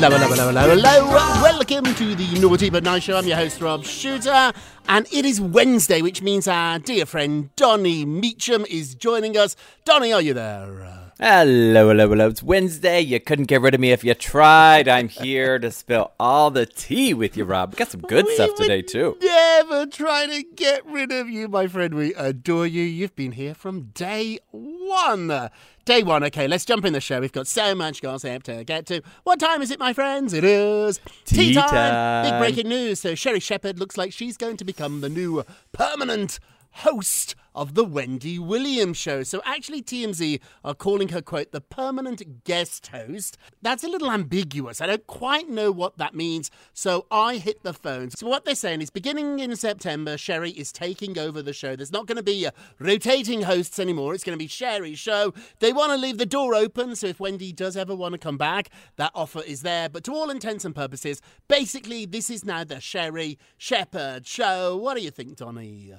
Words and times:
Hello, 0.00 0.16
hello, 0.16 0.28
hello, 0.28 0.52
hello, 0.52 0.76
hello. 0.76 1.42
Welcome 1.42 1.92
to 1.96 2.14
the 2.14 2.38
Naughty 2.38 2.70
But 2.70 2.84
Nice 2.84 3.02
Show. 3.02 3.16
I'm 3.16 3.26
your 3.26 3.36
host, 3.36 3.60
Rob 3.60 3.82
Shuter. 3.82 4.52
And 4.88 5.08
it 5.12 5.24
is 5.24 5.40
Wednesday, 5.40 6.02
which 6.02 6.22
means 6.22 6.46
our 6.46 6.78
dear 6.78 7.04
friend 7.04 7.50
Donny 7.56 8.04
Meacham 8.04 8.64
is 8.70 8.94
joining 8.94 9.36
us. 9.36 9.56
Donny, 9.84 10.12
are 10.12 10.22
you 10.22 10.34
there? 10.34 11.10
Hello, 11.18 11.88
hello, 11.88 12.08
hello. 12.08 12.28
It's 12.28 12.44
Wednesday. 12.44 13.00
You 13.00 13.18
couldn't 13.18 13.46
get 13.46 13.60
rid 13.60 13.74
of 13.74 13.80
me 13.80 13.90
if 13.90 14.04
you 14.04 14.14
tried. 14.14 14.86
I'm 14.86 15.08
here 15.08 15.58
to 15.58 15.72
spill 15.72 16.12
all 16.20 16.52
the 16.52 16.64
tea 16.64 17.12
with 17.12 17.36
you, 17.36 17.44
Rob. 17.44 17.72
We 17.72 17.76
Got 17.78 17.90
some 17.90 18.02
good 18.02 18.26
We 18.26 18.34
stuff 18.36 18.54
today, 18.54 18.82
too. 18.82 19.16
Never 19.20 19.86
try 19.86 20.26
to 20.26 20.44
get 20.54 20.86
rid 20.86 21.10
of 21.10 21.28
you, 21.28 21.48
my 21.48 21.66
friend. 21.66 21.94
We 21.94 22.14
adore 22.14 22.68
you. 22.68 22.84
You've 22.84 23.16
been 23.16 23.32
here 23.32 23.52
from 23.54 23.86
day 23.94 24.38
one. 24.52 25.50
Day 25.88 26.02
one. 26.02 26.22
Okay, 26.22 26.46
let's 26.46 26.66
jump 26.66 26.84
in 26.84 26.92
the 26.92 27.00
show. 27.00 27.18
We've 27.18 27.32
got 27.32 27.46
so 27.46 27.74
much 27.74 28.02
gossip 28.02 28.42
to 28.42 28.62
get 28.62 28.84
to. 28.88 29.00
What 29.22 29.40
time 29.40 29.62
is 29.62 29.70
it, 29.70 29.78
my 29.78 29.94
friends? 29.94 30.34
It 30.34 30.44
is 30.44 31.00
Tea 31.24 31.54
time. 31.54 32.30
Big 32.30 32.38
breaking 32.38 32.68
news. 32.68 33.00
So 33.00 33.14
Sherri 33.14 33.40
Shepherd 33.40 33.78
looks 33.78 33.96
like 33.96 34.12
she's 34.12 34.36
going 34.36 34.58
to 34.58 34.66
become 34.66 35.00
the 35.00 35.08
new 35.08 35.46
permanent 35.72 36.40
host 36.78 37.34
of 37.54 37.74
the 37.74 37.82
Wendy 37.82 38.38
Williams 38.38 38.96
show. 38.96 39.24
So 39.24 39.42
actually 39.44 39.82
TMZ 39.82 40.38
are 40.64 40.74
calling 40.74 41.08
her 41.08 41.20
quote 41.20 41.50
the 41.50 41.60
permanent 41.60 42.44
guest 42.44 42.86
host. 42.86 43.36
That's 43.60 43.82
a 43.82 43.88
little 43.88 44.12
ambiguous. 44.12 44.80
I 44.80 44.86
don't 44.86 45.06
quite 45.08 45.48
know 45.48 45.72
what 45.72 45.98
that 45.98 46.14
means. 46.14 46.52
So 46.72 47.06
I 47.10 47.38
hit 47.38 47.64
the 47.64 47.72
phone. 47.72 48.10
So 48.10 48.28
what 48.28 48.44
they're 48.44 48.54
saying 48.54 48.80
is 48.80 48.90
beginning 48.90 49.40
in 49.40 49.56
September 49.56 50.16
Sherri 50.16 50.52
is 50.52 50.70
taking 50.70 51.18
over 51.18 51.42
the 51.42 51.52
show. 51.52 51.74
There's 51.74 51.90
not 51.90 52.06
going 52.06 52.16
to 52.16 52.22
be 52.22 52.46
uh, 52.46 52.52
rotating 52.78 53.42
hosts 53.42 53.80
anymore. 53.80 54.14
It's 54.14 54.22
going 54.22 54.38
to 54.38 54.44
be 54.44 54.46
Sherri's 54.46 55.00
show. 55.00 55.34
They 55.58 55.72
want 55.72 55.90
to 55.90 55.98
leave 55.98 56.18
the 56.18 56.26
door 56.26 56.54
open 56.54 56.94
so 56.94 57.08
if 57.08 57.18
Wendy 57.18 57.52
does 57.52 57.76
ever 57.76 57.96
want 57.96 58.12
to 58.12 58.18
come 58.18 58.38
back, 58.38 58.70
that 58.94 59.10
offer 59.16 59.42
is 59.44 59.62
there. 59.62 59.88
But 59.88 60.04
to 60.04 60.12
all 60.12 60.30
intents 60.30 60.64
and 60.64 60.76
purposes, 60.76 61.20
basically 61.48 62.06
this 62.06 62.30
is 62.30 62.44
now 62.44 62.62
the 62.62 62.78
Sherri 62.78 63.36
Shepherd 63.56 64.28
show. 64.28 64.76
What 64.76 64.96
do 64.96 65.02
you 65.02 65.10
think, 65.10 65.36
Donny? 65.36 65.94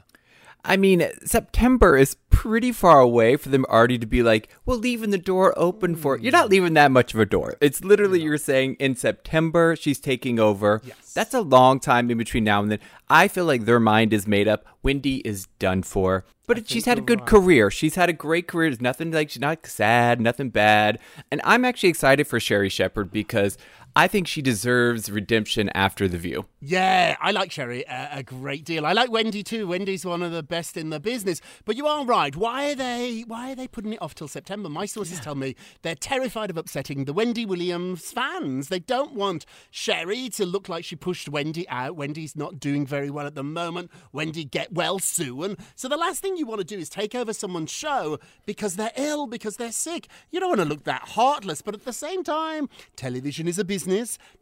I 0.65 0.77
mean, 0.77 1.07
September 1.23 1.95
is 1.97 2.15
pretty 2.29 2.71
far 2.71 2.99
away 2.99 3.38
for 3.38 3.49
them 3.49 3.65
already 3.65 3.97
to 3.97 4.05
be 4.05 4.23
like, 4.23 4.49
we're 4.66 4.75
leaving 4.75 5.09
the 5.09 5.17
door 5.17 5.53
open 5.57 5.95
for. 5.95 6.17
You're 6.17 6.31
not 6.31 6.49
leaving 6.49 6.73
that 6.73 6.91
much 6.91 7.13
of 7.13 7.19
a 7.19 7.25
door. 7.25 7.55
It's 7.61 7.83
literally 7.83 8.21
you're 8.21 8.38
saying 8.38 8.75
in 8.75 8.95
September 8.95 9.75
she's 9.75 9.99
taking 9.99 10.39
over. 10.39 10.81
Yes. 10.83 11.13
That's 11.13 11.33
a 11.33 11.41
long 11.41 11.79
time 11.79 12.11
in 12.11 12.17
between 12.17 12.43
now 12.43 12.61
and 12.61 12.71
then. 12.71 12.79
I 13.09 13.27
feel 13.27 13.45
like 13.45 13.66
their 13.66 13.79
mind 13.79 14.13
is 14.13 14.27
made 14.27 14.47
up. 14.47 14.66
Wendy 14.83 15.17
is 15.17 15.47
done 15.59 15.83
for. 15.83 16.25
But 16.45 16.67
she's 16.67 16.85
had 16.85 16.97
a 16.97 17.01
good 17.01 17.19
right. 17.19 17.29
career. 17.29 17.69
She's 17.69 17.95
had 17.95 18.09
a 18.09 18.13
great 18.13 18.47
career. 18.47 18.69
There's 18.69 18.81
nothing 18.81 19.11
like 19.11 19.29
she's 19.29 19.41
not 19.41 19.66
sad, 19.66 20.19
nothing 20.19 20.49
bad. 20.49 20.97
And 21.31 21.41
I'm 21.44 21.63
actually 21.63 21.89
excited 21.89 22.25
for 22.25 22.39
Sherri 22.39 22.69
Shepherd 22.69 23.11
because 23.11 23.57
I 23.95 24.07
think 24.07 24.27
she 24.27 24.41
deserves 24.41 25.11
redemption 25.11 25.69
after 25.73 26.07
the 26.07 26.17
view. 26.17 26.45
Yeah, 26.61 27.17
I 27.19 27.31
like 27.31 27.51
Sherri 27.51 27.83
a, 27.83 28.09
a 28.13 28.23
great 28.23 28.63
deal. 28.63 28.85
I 28.85 28.93
like 28.93 29.11
Wendy 29.11 29.43
too. 29.43 29.67
Wendy's 29.67 30.05
one 30.05 30.21
of 30.21 30.31
the 30.31 30.43
best 30.43 30.77
in 30.77 30.89
the 30.89 30.99
business. 30.99 31.41
But 31.65 31.75
you 31.75 31.87
are 31.87 32.05
right. 32.05 32.35
Why 32.35 32.71
are 32.71 32.75
they? 32.75 33.23
Why 33.25 33.51
are 33.51 33.55
they 33.55 33.67
putting 33.67 33.93
it 33.93 34.01
off 34.01 34.13
till 34.13 34.27
September? 34.27 34.69
My 34.69 34.85
sources 34.85 35.19
tell 35.19 35.35
me 35.35 35.55
they're 35.81 35.95
terrified 35.95 36.49
of 36.49 36.57
upsetting 36.57 37.05
the 37.05 37.13
Wendy 37.13 37.45
Williams 37.45 38.11
fans. 38.11 38.67
They 38.67 38.79
don't 38.79 39.13
want 39.15 39.45
Sherri 39.71 40.29
to 40.29 40.45
look 40.45 40.69
like 40.69 40.85
she 40.85 40.95
pushed 40.95 41.27
Wendy 41.27 41.67
out. 41.67 41.95
Wendy's 41.95 42.35
not 42.35 42.59
doing 42.59 42.85
very 42.85 43.09
well 43.09 43.25
at 43.25 43.35
the 43.35 43.43
moment. 43.43 43.89
Wendy 44.11 44.45
get 44.45 44.71
well 44.71 44.99
soon. 44.99 45.57
So 45.75 45.87
the 45.87 45.97
last 45.97 46.21
thing 46.21 46.37
you 46.37 46.45
want 46.45 46.59
to 46.59 46.65
do 46.65 46.77
is 46.77 46.89
take 46.89 47.15
over 47.15 47.33
someone's 47.33 47.71
show 47.71 48.19
because 48.45 48.75
they're 48.75 48.91
ill, 48.95 49.25
because 49.25 49.57
they're 49.57 49.72
sick. 49.72 50.07
You 50.29 50.39
don't 50.39 50.49
want 50.49 50.61
to 50.61 50.66
look 50.66 50.83
that 50.83 51.09
heartless. 51.09 51.61
But 51.61 51.73
at 51.73 51.85
the 51.85 51.94
same 51.94 52.23
time, 52.23 52.69
television 52.95 53.47
is 53.47 53.57
a 53.57 53.66
business. 53.66 53.78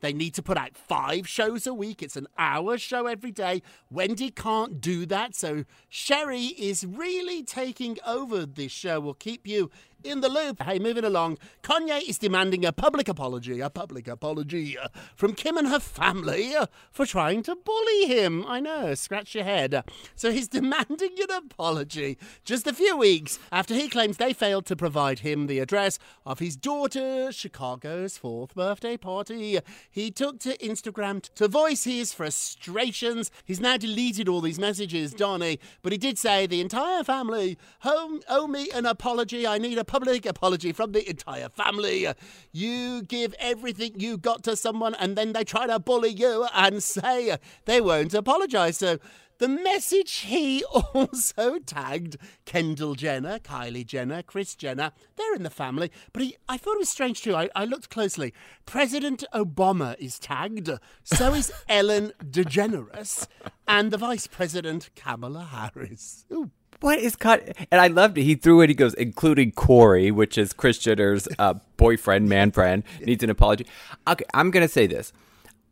They 0.01 0.13
need 0.13 0.33
to 0.35 0.43
put 0.43 0.57
out 0.57 0.75
five 0.75 1.27
shows 1.27 1.67
a 1.67 1.73
week. 1.73 2.01
It's 2.01 2.15
an 2.15 2.27
hour 2.37 2.77
show 2.77 3.07
every 3.07 3.31
day. 3.31 3.61
Wendy 3.89 4.31
can't 4.31 4.79
do 4.81 5.05
that. 5.07 5.35
So 5.35 5.65
Sherri 5.89 6.45
is 6.57 6.85
really 6.85 7.43
taking 7.43 7.97
over 8.05 8.45
this 8.45 8.71
show. 8.71 8.99
We'll 8.99 9.13
keep 9.13 9.47
you 9.47 9.69
in 10.07 10.21
the 10.21 10.29
loop. 10.29 10.63
Hey, 10.63 10.79
moving 10.79 11.03
along. 11.03 11.37
Kanye 11.61 12.07
is 12.07 12.17
demanding 12.17 12.65
a 12.65 12.71
public 12.71 13.07
apology, 13.07 13.59
a 13.59 13.69
public 13.69 14.07
apology 14.07 14.77
uh, 14.77 14.87
from 15.15 15.33
Kim 15.33 15.57
and 15.57 15.67
her 15.67 15.79
family 15.79 16.55
uh, 16.55 16.67
for 16.91 17.05
trying 17.05 17.43
to 17.43 17.55
bully 17.55 18.05
him. 18.05 18.45
I 18.47 18.59
know, 18.59 18.95
scratch 18.95 19.35
your 19.35 19.43
head. 19.43 19.83
So 20.15 20.31
he's 20.31 20.47
demanding 20.57 21.11
an 21.21 21.37
apology 21.37 22.17
just 22.45 22.67
a 22.67 22.73
few 22.73 22.97
weeks 22.97 23.39
after 23.51 23.73
he 23.73 23.89
claims 23.89 24.17
they 24.17 24.33
failed 24.33 24.65
to 24.67 24.75
provide 24.75 25.19
him 25.19 25.47
the 25.47 25.59
address 25.59 25.99
of 26.25 26.39
his 26.39 26.55
daughter 26.55 27.31
Chicago's 27.31 28.17
fourth 28.17 28.55
birthday 28.55 28.97
party. 28.97 29.59
He 29.89 30.11
took 30.11 30.39
to 30.39 30.57
Instagram 30.57 31.21
to 31.35 31.47
voice 31.47 31.83
his 31.83 32.13
frustrations. 32.13 33.31
He's 33.45 33.59
now 33.59 33.77
deleted 33.77 34.29
all 34.29 34.41
these 34.41 34.59
messages, 34.59 35.13
Donny, 35.13 35.59
but 35.81 35.91
he 35.91 35.97
did 35.97 36.17
say 36.17 36.47
the 36.47 36.61
entire 36.61 37.03
family 37.03 37.57
home 37.81 38.21
owe 38.29 38.47
me 38.47 38.69
an 38.73 38.85
apology. 38.85 39.45
I 39.45 39.57
need 39.57 39.77
a 39.77 39.83
public 39.97 40.27
apology 40.27 40.71
from 40.71 40.91
the 40.91 41.09
entire 41.09 41.49
family. 41.49 42.07
You 42.51 43.01
give 43.01 43.33
everything 43.39 43.99
you 43.99 44.19
got 44.19 44.43
to 44.43 44.55
someone 44.55 44.93
and 44.93 45.15
then 45.15 45.33
they 45.33 45.43
try 45.43 45.65
to 45.65 45.79
bully 45.79 46.11
you 46.11 46.45
and 46.53 46.83
say 46.83 47.37
they 47.65 47.81
won't 47.81 48.13
apologize. 48.13 48.77
So 48.77 48.99
the 49.39 49.47
message 49.47 50.19
he 50.19 50.63
also 50.93 51.57
tagged 51.65 52.17
Kendall 52.45 52.93
Jenner, 52.93 53.39
Kylie 53.39 53.87
Jenner, 53.87 54.21
Kris 54.21 54.53
Jenner. 54.53 54.91
They're 55.15 55.33
in 55.33 55.41
the 55.41 55.49
family, 55.49 55.91
but 56.13 56.21
he, 56.21 56.37
I 56.47 56.57
thought 56.57 56.75
it 56.75 56.79
was 56.79 56.89
strange 56.89 57.23
too. 57.23 57.35
I, 57.35 57.49
I 57.55 57.65
looked 57.65 57.89
closely. 57.89 58.35
President 58.67 59.23
Obama 59.33 59.95
is 59.97 60.19
tagged. 60.19 60.69
So 61.03 61.33
is 61.33 61.51
Ellen 61.69 62.13
DeGeneres 62.23 63.27
and 63.67 63.89
the 63.89 63.97
Vice 63.97 64.27
President 64.27 64.91
Kamala 64.95 65.45
Harris. 65.45 66.25
Ooh, 66.31 66.51
What 66.79 66.99
is 66.99 67.15
cut? 67.15 67.55
And 67.71 67.81
I 67.81 67.87
loved 67.87 68.17
it. 68.17 68.23
He 68.23 68.35
threw 68.35 68.61
it. 68.61 68.69
He 68.69 68.75
goes, 68.75 68.93
including 68.93 69.51
Corey, 69.51 70.11
which 70.11 70.37
is 70.37 70.53
Kris 70.53 70.77
Jenner's 70.77 71.27
uh, 71.39 71.55
boyfriend, 71.75 72.29
man 72.29 72.51
friend, 72.51 72.83
needs 73.01 73.23
an 73.23 73.29
apology. 73.29 73.65
Okay, 74.07 74.25
I'm 74.33 74.51
gonna 74.51 74.67
say 74.67 74.85
this. 74.85 75.11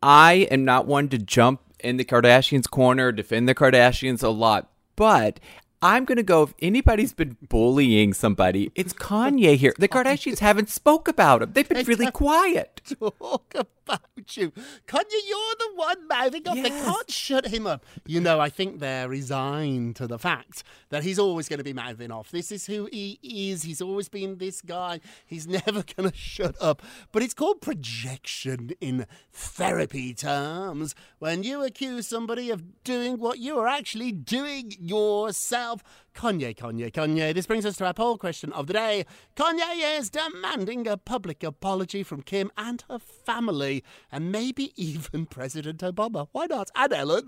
I 0.02 0.48
am 0.52 0.66
not 0.66 0.88
one 0.88 1.10
to 1.10 1.18
jump 1.18 1.62
in 1.80 1.98
the 1.98 2.06
Kardashians' 2.06 2.70
corner, 2.70 3.12
defend 3.12 3.48
the 3.48 3.56
Kardashians 3.56 4.24
a 4.24 4.30
lot, 4.30 4.70
but 4.96 5.40
I'm 5.86 6.04
gonna 6.04 6.24
go. 6.24 6.42
If 6.42 6.54
anybody's 6.60 7.14
been 7.14 7.38
bullying 7.48 8.14
somebody, 8.14 8.72
it's 8.74 8.92
Kanye 8.92 9.56
here. 9.56 9.72
The 9.78 9.88
Kardashians 9.88 10.40
haven't 10.40 10.70
spoke 10.70 11.08
about 11.08 11.44
him. 11.44 11.54
They've 11.54 11.70
been 11.70 11.86
really 11.86 12.10
quiet. 12.10 12.82
talk 13.00 13.54
about 13.54 14.02
you. 14.34 14.52
Kanye, 14.88 15.20
you're 15.28 15.56
the 15.60 15.72
one 15.76 16.08
mouthing 16.08 16.48
off. 16.48 16.56
They 16.56 16.70
can't 16.70 17.12
shut 17.12 17.48
him 17.48 17.68
up. 17.68 17.86
You 18.06 18.20
know, 18.20 18.40
I 18.40 18.50
think 18.50 18.80
they're 18.80 19.08
resigned 19.08 19.96
to 19.98 20.08
the 20.08 20.18
fact 20.18 20.64
that 20.90 21.04
he's 21.04 21.20
always 21.20 21.48
going 21.48 21.60
to 21.60 21.64
be 21.64 21.74
mouthing 21.74 22.12
off. 22.12 22.32
This 22.32 22.52
is 22.52 22.66
who 22.66 22.90
he 22.92 23.20
is. 23.22 23.64
He's 23.64 23.82
always 23.82 24.10
been 24.10 24.38
this 24.38 24.62
guy. 24.62 25.00
He's 25.26 25.48
never 25.66 25.84
going 25.84 26.10
to 26.10 26.16
shut 26.16 26.56
up. 26.60 26.82
But 27.12 27.24
it's 27.24 27.34
called 27.34 27.62
projection 27.62 28.72
in 28.82 29.06
therapy 29.32 30.14
terms 30.14 30.96
when 31.20 31.44
you 31.44 31.64
accuse 31.64 32.08
somebody 32.08 32.50
of 32.50 32.84
doing 32.84 33.20
what 33.20 33.40
you 33.40 33.60
are 33.60 33.68
actually 33.68 34.12
doing 34.12 34.74
yourself. 34.80 35.75
Kanye, 36.14 36.56
Kanye, 36.56 36.92
Kanye. 36.92 37.34
This 37.34 37.46
brings 37.46 37.66
us 37.66 37.78
to 37.78 37.86
our 37.86 37.94
poll 37.94 38.18
question 38.18 38.52
of 38.54 38.68
the 38.68 38.74
day. 38.74 39.06
Kanye 39.36 40.00
is 40.00 40.10
demanding 40.10 40.88
a 40.88 40.98
public 40.98 41.44
apology 41.44 42.04
from 42.04 42.22
Kim 42.22 42.52
and 42.58 42.84
her 42.90 43.00
family, 43.00 43.84
and 44.12 44.32
maybe 44.32 44.72
even 44.82 45.26
President 45.26 45.80
Obama. 45.82 46.28
Why 46.32 46.46
not? 46.46 46.70
And 46.76 46.94
Ellen. 46.94 47.26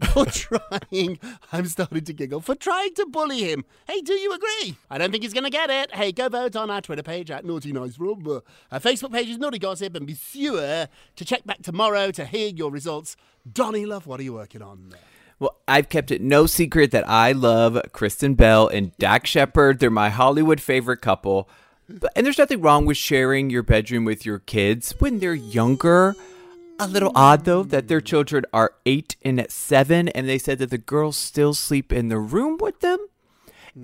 For 0.14 0.26
trying, 0.26 1.18
I'm 1.52 1.66
starting 1.66 2.04
to 2.04 2.12
giggle, 2.12 2.40
for 2.40 2.54
trying 2.54 2.94
to 2.94 3.06
bully 3.06 3.40
him. 3.40 3.64
Hey, 3.88 4.00
do 4.00 4.12
you 4.12 4.32
agree? 4.32 4.76
I 4.88 4.96
don't 4.96 5.10
think 5.10 5.24
he's 5.24 5.32
going 5.32 5.42
to 5.42 5.50
get 5.50 5.70
it. 5.70 5.92
Hey, 5.92 6.12
go 6.12 6.28
vote 6.28 6.54
on 6.54 6.70
our 6.70 6.80
Twitter 6.80 7.02
page 7.02 7.32
at 7.32 7.44
Naughty 7.44 7.72
Nice. 7.72 7.98
Uh, 8.00 8.40
Our 8.70 8.78
Facebook 8.78 9.12
page 9.12 9.28
is 9.28 9.38
Naughty 9.38 9.58
Gossip, 9.58 9.96
and 9.96 10.06
be 10.06 10.14
sure 10.14 10.86
to 11.16 11.24
check 11.24 11.44
back 11.44 11.62
tomorrow 11.62 12.12
to 12.12 12.24
hear 12.24 12.46
your 12.48 12.70
results. 12.70 13.16
Donny 13.50 13.86
Love, 13.86 14.06
what 14.06 14.20
are 14.20 14.22
you 14.22 14.34
working 14.34 14.62
on? 14.62 14.94
Well, 15.40 15.56
I've 15.68 15.88
kept 15.88 16.10
it 16.10 16.20
no 16.20 16.46
secret 16.46 16.90
that 16.90 17.08
I 17.08 17.32
love 17.32 17.80
Kristen 17.92 18.34
Bell 18.34 18.66
and 18.66 18.96
Dax 18.98 19.30
Shepard. 19.30 19.78
They're 19.78 19.90
my 19.90 20.10
Hollywood 20.10 20.60
favorite 20.60 21.00
couple. 21.00 21.48
But, 21.88 22.12
and 22.16 22.26
there's 22.26 22.38
nothing 22.38 22.60
wrong 22.60 22.86
with 22.86 22.96
sharing 22.96 23.48
your 23.48 23.62
bedroom 23.62 24.04
with 24.04 24.26
your 24.26 24.40
kids 24.40 24.94
when 24.98 25.20
they're 25.20 25.34
younger. 25.34 26.16
A 26.80 26.88
little 26.88 27.12
odd, 27.14 27.44
though, 27.44 27.62
that 27.62 27.88
their 27.88 28.00
children 28.00 28.44
are 28.52 28.74
eight 28.84 29.16
and 29.22 29.44
seven, 29.48 30.08
and 30.08 30.28
they 30.28 30.38
said 30.38 30.58
that 30.58 30.70
the 30.70 30.78
girls 30.78 31.16
still 31.16 31.54
sleep 31.54 31.92
in 31.92 32.08
the 32.08 32.18
room 32.18 32.58
with 32.60 32.80
them. 32.80 32.98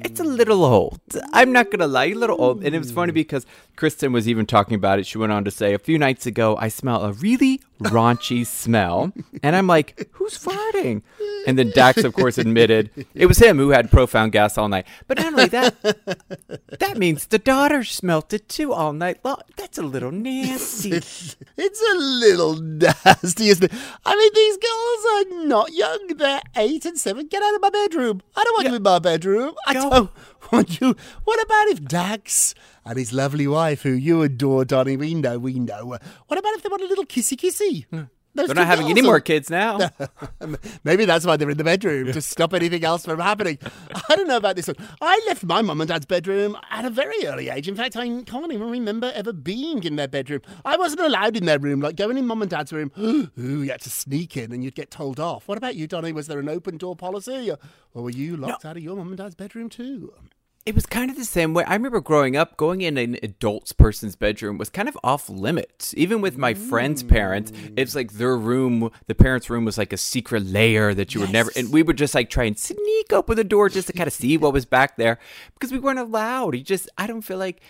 It's 0.02 0.18
a 0.18 0.24
little 0.24 0.64
old. 0.64 1.00
I'm 1.32 1.52
not 1.52 1.70
gonna 1.70 1.86
lie, 1.86 2.06
a 2.06 2.14
little 2.14 2.40
old. 2.40 2.64
And 2.64 2.74
it 2.74 2.78
was 2.78 2.90
funny 2.90 3.10
hmm. 3.10 3.14
because 3.14 3.46
Kristen 3.76 4.12
was 4.12 4.28
even 4.28 4.46
talking 4.46 4.74
about 4.74 4.98
it. 4.98 5.06
She 5.06 5.18
went 5.18 5.32
on 5.32 5.44
to 5.44 5.50
say, 5.50 5.74
"A 5.74 5.78
few 5.78 5.98
nights 5.98 6.26
ago, 6.26 6.56
I 6.56 6.68
smell 6.68 7.04
a 7.04 7.12
really 7.12 7.60
raunchy 7.80 8.46
smell. 8.46 9.12
And 9.42 9.56
I'm 9.56 9.66
like, 9.66 10.08
who's 10.12 10.38
farting? 10.38 11.02
And 11.46 11.58
then 11.58 11.70
Dax, 11.70 12.04
of 12.04 12.14
course, 12.14 12.38
admitted 12.38 12.90
it 13.14 13.26
was 13.26 13.38
him 13.38 13.58
who 13.58 13.70
had 13.70 13.90
profound 13.90 14.32
gas 14.32 14.56
all 14.56 14.68
night. 14.68 14.86
But 15.06 15.18
not 15.18 15.26
only 15.26 15.46
that, 15.46 15.80
that 16.78 16.96
means 16.96 17.26
the 17.26 17.38
daughter 17.38 17.84
smelt 17.84 18.32
it 18.32 18.48
too 18.48 18.72
all 18.72 18.92
night 18.92 19.18
long. 19.24 19.42
That's 19.56 19.78
a 19.78 19.82
little 19.82 20.12
nasty. 20.12 20.92
It's, 20.92 21.36
it's 21.56 21.80
a 21.80 21.98
little 21.98 22.56
nasty, 22.56 23.48
isn't 23.48 23.64
it? 23.64 23.72
I 24.04 24.16
mean, 24.16 24.30
these 24.34 24.56
girls 24.56 25.42
are 25.42 25.46
not 25.46 25.72
young. 25.72 26.06
They're 26.16 26.42
eight 26.56 26.84
and 26.84 26.98
seven. 26.98 27.26
Get 27.26 27.42
out 27.42 27.54
of 27.54 27.60
my 27.60 27.70
bedroom. 27.70 28.22
I 28.36 28.44
don't 28.44 28.54
want 28.54 28.68
you 28.68 28.74
in 28.76 28.82
my 28.82 28.98
bedroom. 28.98 29.54
I 29.66 29.74
Go. 29.74 29.90
don't 29.90 30.10
want 30.52 30.80
you. 30.80 30.96
What 31.24 31.42
about 31.42 31.68
if 31.68 31.84
Dax 31.84 32.54
and 32.84 32.98
his 32.98 33.12
lovely 33.12 33.46
wife, 33.46 33.82
who 33.82 33.92
you 33.92 34.22
adore, 34.22 34.64
Donny, 34.64 34.96
we 34.96 35.14
know, 35.14 35.38
we 35.38 35.58
know. 35.58 35.86
What 36.26 36.38
about 36.38 36.54
if 36.54 36.62
they 36.62 36.68
want 36.68 36.82
a 36.82 36.86
little 36.86 37.06
kissy 37.06 37.36
kissy? 37.36 37.86
Hmm. 37.86 38.04
Those 38.34 38.48
They're 38.48 38.56
not 38.56 38.66
having 38.66 38.86
any 38.86 39.00
girls 39.00 39.06
more 39.06 39.20
kids 39.20 39.48
now. 39.48 39.78
Maybe 40.84 41.04
that's 41.04 41.24
why 41.24 41.36
they're 41.36 41.50
in 41.50 41.56
the 41.56 41.62
bedroom 41.62 42.12
to 42.12 42.20
stop 42.20 42.52
anything 42.52 42.84
else 42.84 43.04
from 43.04 43.20
happening. 43.20 43.58
I 44.10 44.16
don't 44.16 44.26
know 44.26 44.38
about 44.38 44.56
this 44.56 44.66
one. 44.66 44.76
I 45.00 45.20
left 45.28 45.44
my 45.44 45.62
mum 45.62 45.80
and 45.80 45.86
dad's 45.86 46.04
bedroom 46.04 46.56
at 46.68 46.84
a 46.84 46.90
very 46.90 47.26
early 47.26 47.48
age. 47.48 47.68
In 47.68 47.76
fact, 47.76 47.96
I 47.96 48.08
can't 48.22 48.52
even 48.52 48.68
remember 48.68 49.12
ever 49.14 49.32
being 49.32 49.84
in 49.84 49.94
their 49.94 50.08
bedroom. 50.08 50.40
I 50.64 50.76
wasn't 50.76 51.02
allowed 51.02 51.36
in 51.36 51.44
their 51.44 51.60
room. 51.60 51.78
Like 51.78 51.94
going 51.94 52.18
in 52.18 52.26
mum 52.26 52.42
and 52.42 52.50
dad's 52.50 52.72
room, 52.72 52.90
ooh, 52.98 53.30
you 53.36 53.70
had 53.70 53.82
to 53.82 53.90
sneak 53.90 54.36
in 54.36 54.50
and 54.50 54.64
you'd 54.64 54.74
get 54.74 54.90
told 54.90 55.20
off. 55.20 55.46
What 55.46 55.56
about 55.56 55.76
you, 55.76 55.86
Donny? 55.86 56.10
Was 56.10 56.26
there 56.26 56.40
an 56.40 56.48
open 56.48 56.76
door 56.76 56.96
policy, 56.96 57.52
or, 57.52 57.58
or 57.92 58.02
were 58.02 58.10
you 58.10 58.36
locked 58.36 58.64
out 58.64 58.76
of 58.76 58.82
your 58.82 58.96
mum 58.96 59.08
and 59.08 59.18
dad's 59.18 59.36
bedroom 59.36 59.68
too? 59.68 60.12
It 60.66 60.74
was 60.74 60.86
kind 60.86 61.10
of 61.10 61.16
the 61.18 61.26
same 61.26 61.52
way. 61.52 61.62
I 61.64 61.74
remember 61.74 62.00
growing 62.00 62.36
up, 62.36 62.56
going 62.56 62.80
in 62.80 62.96
an 62.96 63.18
adult 63.22 63.70
person's 63.76 64.16
bedroom 64.16 64.56
was 64.56 64.70
kind 64.70 64.88
of 64.88 64.96
off 65.04 65.28
limits. 65.28 65.92
Even 65.94 66.22
with 66.22 66.38
my 66.38 66.54
friends' 66.54 67.02
parents, 67.02 67.50
mm. 67.50 67.74
it's 67.76 67.94
like 67.94 68.12
their 68.12 68.34
room, 68.34 68.90
the 69.06 69.14
parents' 69.14 69.50
room 69.50 69.66
was 69.66 69.76
like 69.76 69.92
a 69.92 69.98
secret 69.98 70.46
layer 70.46 70.94
that 70.94 71.14
you 71.14 71.20
would 71.20 71.32
never, 71.32 71.52
and 71.54 71.70
we 71.70 71.82
would 71.82 71.98
just 71.98 72.14
like 72.14 72.30
try 72.30 72.44
and 72.44 72.58
sneak 72.58 73.12
open 73.12 73.36
the 73.36 73.44
door 73.44 73.68
just 73.68 73.88
to 73.88 73.92
kind 73.92 74.06
of 74.06 74.14
see 74.14 74.38
what 74.38 74.54
was 74.54 74.64
back 74.64 74.96
there 74.96 75.18
because 75.52 75.70
we 75.70 75.78
weren't 75.78 75.98
allowed. 75.98 76.54
You 76.54 76.62
just, 76.62 76.88
I 76.96 77.06
don't 77.06 77.20
feel 77.20 77.38
like, 77.38 77.60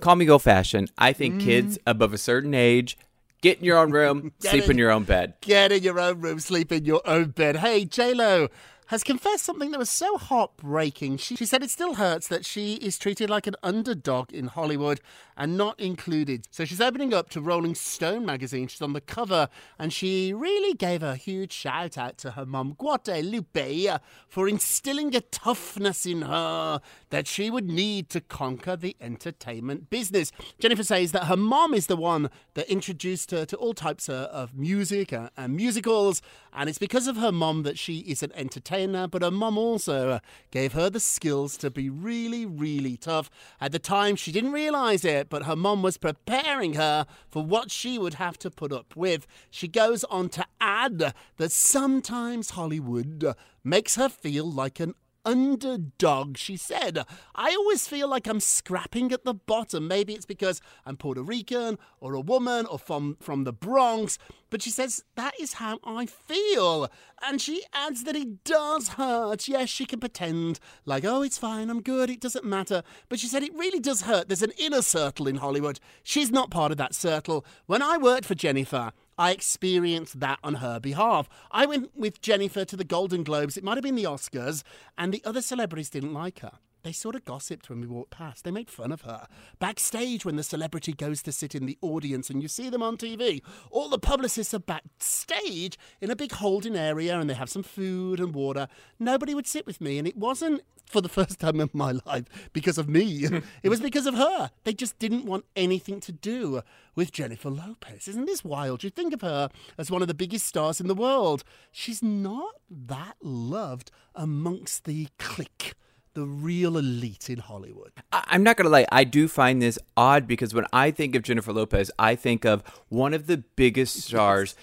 call 0.00 0.14
me 0.14 0.28
old 0.28 0.42
fashioned. 0.42 0.92
I 0.98 1.14
think 1.14 1.36
mm. 1.36 1.44
kids 1.44 1.78
above 1.86 2.12
a 2.12 2.18
certain 2.18 2.52
age, 2.52 2.98
get 3.40 3.56
in 3.56 3.64
your 3.64 3.78
own 3.78 3.90
room, 3.90 4.32
sleep 4.40 4.64
in- 4.64 4.72
in 4.72 4.78
your 4.78 4.90
own 4.90 5.04
bed. 5.04 5.32
Get 5.40 5.72
in 5.72 5.82
your 5.82 5.98
own 5.98 6.20
room, 6.20 6.38
sleep 6.40 6.70
in 6.72 6.84
your 6.84 7.00
own 7.06 7.30
bed. 7.30 7.56
Hey, 7.56 7.86
J-Lo 7.86 8.50
has 8.86 9.02
confessed 9.02 9.44
something 9.44 9.70
that 9.70 9.78
was 9.78 9.90
so 9.90 10.18
heartbreaking. 10.18 11.16
She, 11.16 11.36
she 11.36 11.46
said 11.46 11.62
it 11.62 11.70
still 11.70 11.94
hurts 11.94 12.28
that 12.28 12.44
she 12.44 12.74
is 12.74 12.98
treated 12.98 13.30
like 13.30 13.46
an 13.46 13.56
underdog 13.62 14.32
in 14.32 14.48
Hollywood 14.48 15.00
and 15.36 15.56
not 15.56 15.78
included. 15.80 16.46
So 16.50 16.64
she's 16.64 16.80
opening 16.80 17.14
up 17.14 17.30
to 17.30 17.40
Rolling 17.40 17.74
Stone 17.74 18.26
magazine. 18.26 18.68
She's 18.68 18.82
on 18.82 18.92
the 18.92 19.00
cover 19.00 19.48
and 19.78 19.92
she 19.92 20.32
really 20.32 20.74
gave 20.74 21.02
a 21.02 21.16
huge 21.16 21.52
shout 21.52 21.96
out 21.96 22.18
to 22.18 22.32
her 22.32 22.44
mum, 22.44 22.74
Guadalupe, 22.78 23.88
for 24.28 24.48
instilling 24.48 25.14
a 25.16 25.20
toughness 25.20 26.06
in 26.06 26.22
her 26.22 26.80
that 27.10 27.26
she 27.26 27.50
would 27.50 27.68
need 27.68 28.08
to 28.10 28.20
conquer 28.20 28.76
the 28.76 28.96
entertainment 29.00 29.90
business. 29.90 30.30
Jennifer 30.58 30.84
says 30.84 31.12
that 31.12 31.24
her 31.24 31.36
mom 31.36 31.74
is 31.74 31.86
the 31.86 31.96
one 31.96 32.30
that 32.54 32.70
introduced 32.70 33.30
her 33.30 33.44
to 33.46 33.56
all 33.56 33.74
types 33.74 34.08
of, 34.08 34.54
music 34.54 35.12
and 35.12 35.56
musicals, 35.56 36.22
and 36.52 36.68
it's 36.68 36.78
because 36.78 37.08
of 37.08 37.16
her 37.16 37.32
mom 37.32 37.62
that 37.62 37.78
she 37.78 37.98
is 38.00 38.22
an 38.22 38.30
entertainer, 38.34 38.73
but 39.10 39.22
her 39.22 39.30
mom 39.30 39.56
also 39.56 40.10
uh, 40.10 40.18
gave 40.50 40.72
her 40.72 40.90
the 40.90 41.00
skills 41.00 41.56
to 41.58 41.70
be 41.70 41.88
really, 41.88 42.44
really 42.44 42.96
tough. 42.96 43.30
At 43.60 43.72
the 43.72 43.78
time, 43.78 44.16
she 44.16 44.32
didn't 44.32 44.52
realize 44.52 45.04
it, 45.04 45.28
but 45.28 45.44
her 45.44 45.56
mom 45.56 45.82
was 45.82 45.96
preparing 45.96 46.74
her 46.74 47.06
for 47.28 47.44
what 47.44 47.70
she 47.70 47.98
would 47.98 48.14
have 48.14 48.38
to 48.38 48.50
put 48.50 48.72
up 48.72 48.96
with. 48.96 49.26
She 49.50 49.68
goes 49.68 50.04
on 50.04 50.28
to 50.30 50.44
add 50.60 51.14
that 51.36 51.52
sometimes 51.52 52.50
Hollywood 52.50 53.34
makes 53.62 53.96
her 53.96 54.08
feel 54.08 54.50
like 54.50 54.80
an 54.80 54.94
underdog, 55.24 56.36
she 56.36 56.56
said. 56.56 57.04
I 57.34 57.50
always 57.54 57.86
feel 57.86 58.08
like 58.08 58.26
I'm 58.26 58.40
scrapping 58.40 59.12
at 59.12 59.24
the 59.24 59.34
bottom. 59.34 59.88
Maybe 59.88 60.14
it's 60.14 60.26
because 60.26 60.60
I'm 60.84 60.96
Puerto 60.96 61.22
Rican 61.22 61.78
or 62.00 62.14
a 62.14 62.20
woman 62.20 62.66
or 62.66 62.78
from, 62.78 63.16
from 63.20 63.44
the 63.44 63.52
Bronx. 63.52 64.18
But 64.50 64.62
she 64.62 64.70
says, 64.70 65.02
that 65.16 65.34
is 65.40 65.54
how 65.54 65.80
I 65.84 66.06
feel. 66.06 66.88
And 67.26 67.40
she 67.40 67.64
adds 67.72 68.04
that 68.04 68.14
it 68.14 68.44
does 68.44 68.90
hurt. 68.90 69.48
Yes, 69.48 69.68
she 69.68 69.84
can 69.84 70.00
pretend 70.00 70.60
like, 70.84 71.04
oh, 71.04 71.22
it's 71.22 71.38
fine, 71.38 71.70
I'm 71.70 71.82
good, 71.82 72.10
it 72.10 72.20
doesn't 72.20 72.44
matter. 72.44 72.82
But 73.08 73.18
she 73.18 73.26
said 73.26 73.42
it 73.42 73.54
really 73.54 73.80
does 73.80 74.02
hurt. 74.02 74.28
There's 74.28 74.42
an 74.42 74.52
inner 74.58 74.82
circle 74.82 75.26
in 75.26 75.36
Hollywood. 75.36 75.80
She's 76.02 76.30
not 76.30 76.50
part 76.50 76.70
of 76.70 76.78
that 76.78 76.94
circle. 76.94 77.44
When 77.66 77.82
I 77.82 77.96
worked 77.96 78.26
for 78.26 78.34
Jennifer, 78.34 78.92
I 79.18 79.30
experienced 79.30 80.20
that 80.20 80.38
on 80.42 80.54
her 80.54 80.80
behalf. 80.80 81.28
I 81.50 81.66
went 81.66 81.96
with 81.96 82.20
Jennifer 82.20 82.64
to 82.64 82.76
the 82.76 82.84
Golden 82.84 83.24
Globes, 83.24 83.56
it 83.56 83.64
might 83.64 83.76
have 83.76 83.82
been 83.82 83.94
the 83.94 84.04
Oscars, 84.04 84.62
and 84.98 85.12
the 85.12 85.22
other 85.24 85.42
celebrities 85.42 85.90
didn't 85.90 86.14
like 86.14 86.40
her. 86.40 86.58
They 86.84 86.92
sort 86.92 87.16
of 87.16 87.24
gossiped 87.24 87.70
when 87.70 87.80
we 87.80 87.86
walked 87.86 88.10
past. 88.10 88.44
They 88.44 88.50
made 88.50 88.70
fun 88.70 88.92
of 88.92 89.02
her. 89.02 89.26
Backstage, 89.58 90.24
when 90.24 90.36
the 90.36 90.42
celebrity 90.42 90.92
goes 90.92 91.22
to 91.22 91.32
sit 91.32 91.54
in 91.54 91.64
the 91.64 91.78
audience 91.80 92.28
and 92.28 92.42
you 92.42 92.48
see 92.48 92.68
them 92.68 92.82
on 92.82 92.98
TV, 92.98 93.40
all 93.70 93.88
the 93.88 93.98
publicists 93.98 94.52
are 94.52 94.58
backstage 94.58 95.78
in 96.02 96.10
a 96.10 96.16
big 96.16 96.32
holding 96.32 96.76
area 96.76 97.18
and 97.18 97.28
they 97.28 97.34
have 97.34 97.48
some 97.48 97.62
food 97.62 98.20
and 98.20 98.34
water. 98.34 98.68
Nobody 98.98 99.34
would 99.34 99.46
sit 99.46 99.66
with 99.66 99.80
me, 99.80 99.98
and 99.98 100.06
it 100.06 100.16
wasn't 100.16 100.60
for 100.84 101.00
the 101.00 101.08
first 101.18 101.40
time 101.40 101.58
in 101.58 101.70
my 101.72 101.92
life 102.04 102.50
because 102.52 102.76
of 102.76 102.88
me. 102.88 103.26
it 103.62 103.68
was 103.70 103.80
because 103.80 104.06
of 104.06 104.14
her. 104.14 104.50
They 104.64 104.74
just 104.74 104.98
didn't 104.98 105.24
want 105.24 105.46
anything 105.56 106.00
to 106.00 106.12
do 106.12 106.60
with 106.94 107.12
Jennifer 107.12 107.48
Lopez. 107.50 108.08
Isn't 108.08 108.26
this 108.26 108.44
wild? 108.44 108.84
You 108.84 108.90
think 108.90 109.14
of 109.14 109.22
her 109.22 109.48
as 109.78 109.90
one 109.90 110.02
of 110.02 110.08
the 110.08 110.14
biggest 110.14 110.46
stars 110.46 110.80
in 110.80 110.86
the 110.86 110.94
world. 110.94 111.44
She's 111.72 112.02
not 112.02 112.56
that 112.70 113.16
loved 113.22 113.90
amongst 114.14 114.84
the 114.84 115.08
clique, 115.18 115.74
the 116.14 116.24
real 116.24 116.76
elite 116.78 117.28
in 117.28 117.38
Hollywood. 117.38 117.92
I- 118.12 118.24
I'm 118.28 118.42
not 118.42 118.56
gonna 118.56 118.70
lie, 118.70 118.86
I 118.90 119.04
do 119.04 119.28
find 119.28 119.60
this 119.60 119.78
odd 119.96 120.26
because 120.26 120.54
when 120.54 120.64
I 120.72 120.90
think 120.90 121.14
of 121.14 121.22
Jennifer 121.22 121.52
Lopez, 121.52 121.90
I 121.98 122.14
think 122.14 122.44
of 122.44 122.62
one 122.88 123.12
of 123.14 123.26
the 123.26 123.38
biggest 123.56 124.00
stars 124.02 124.54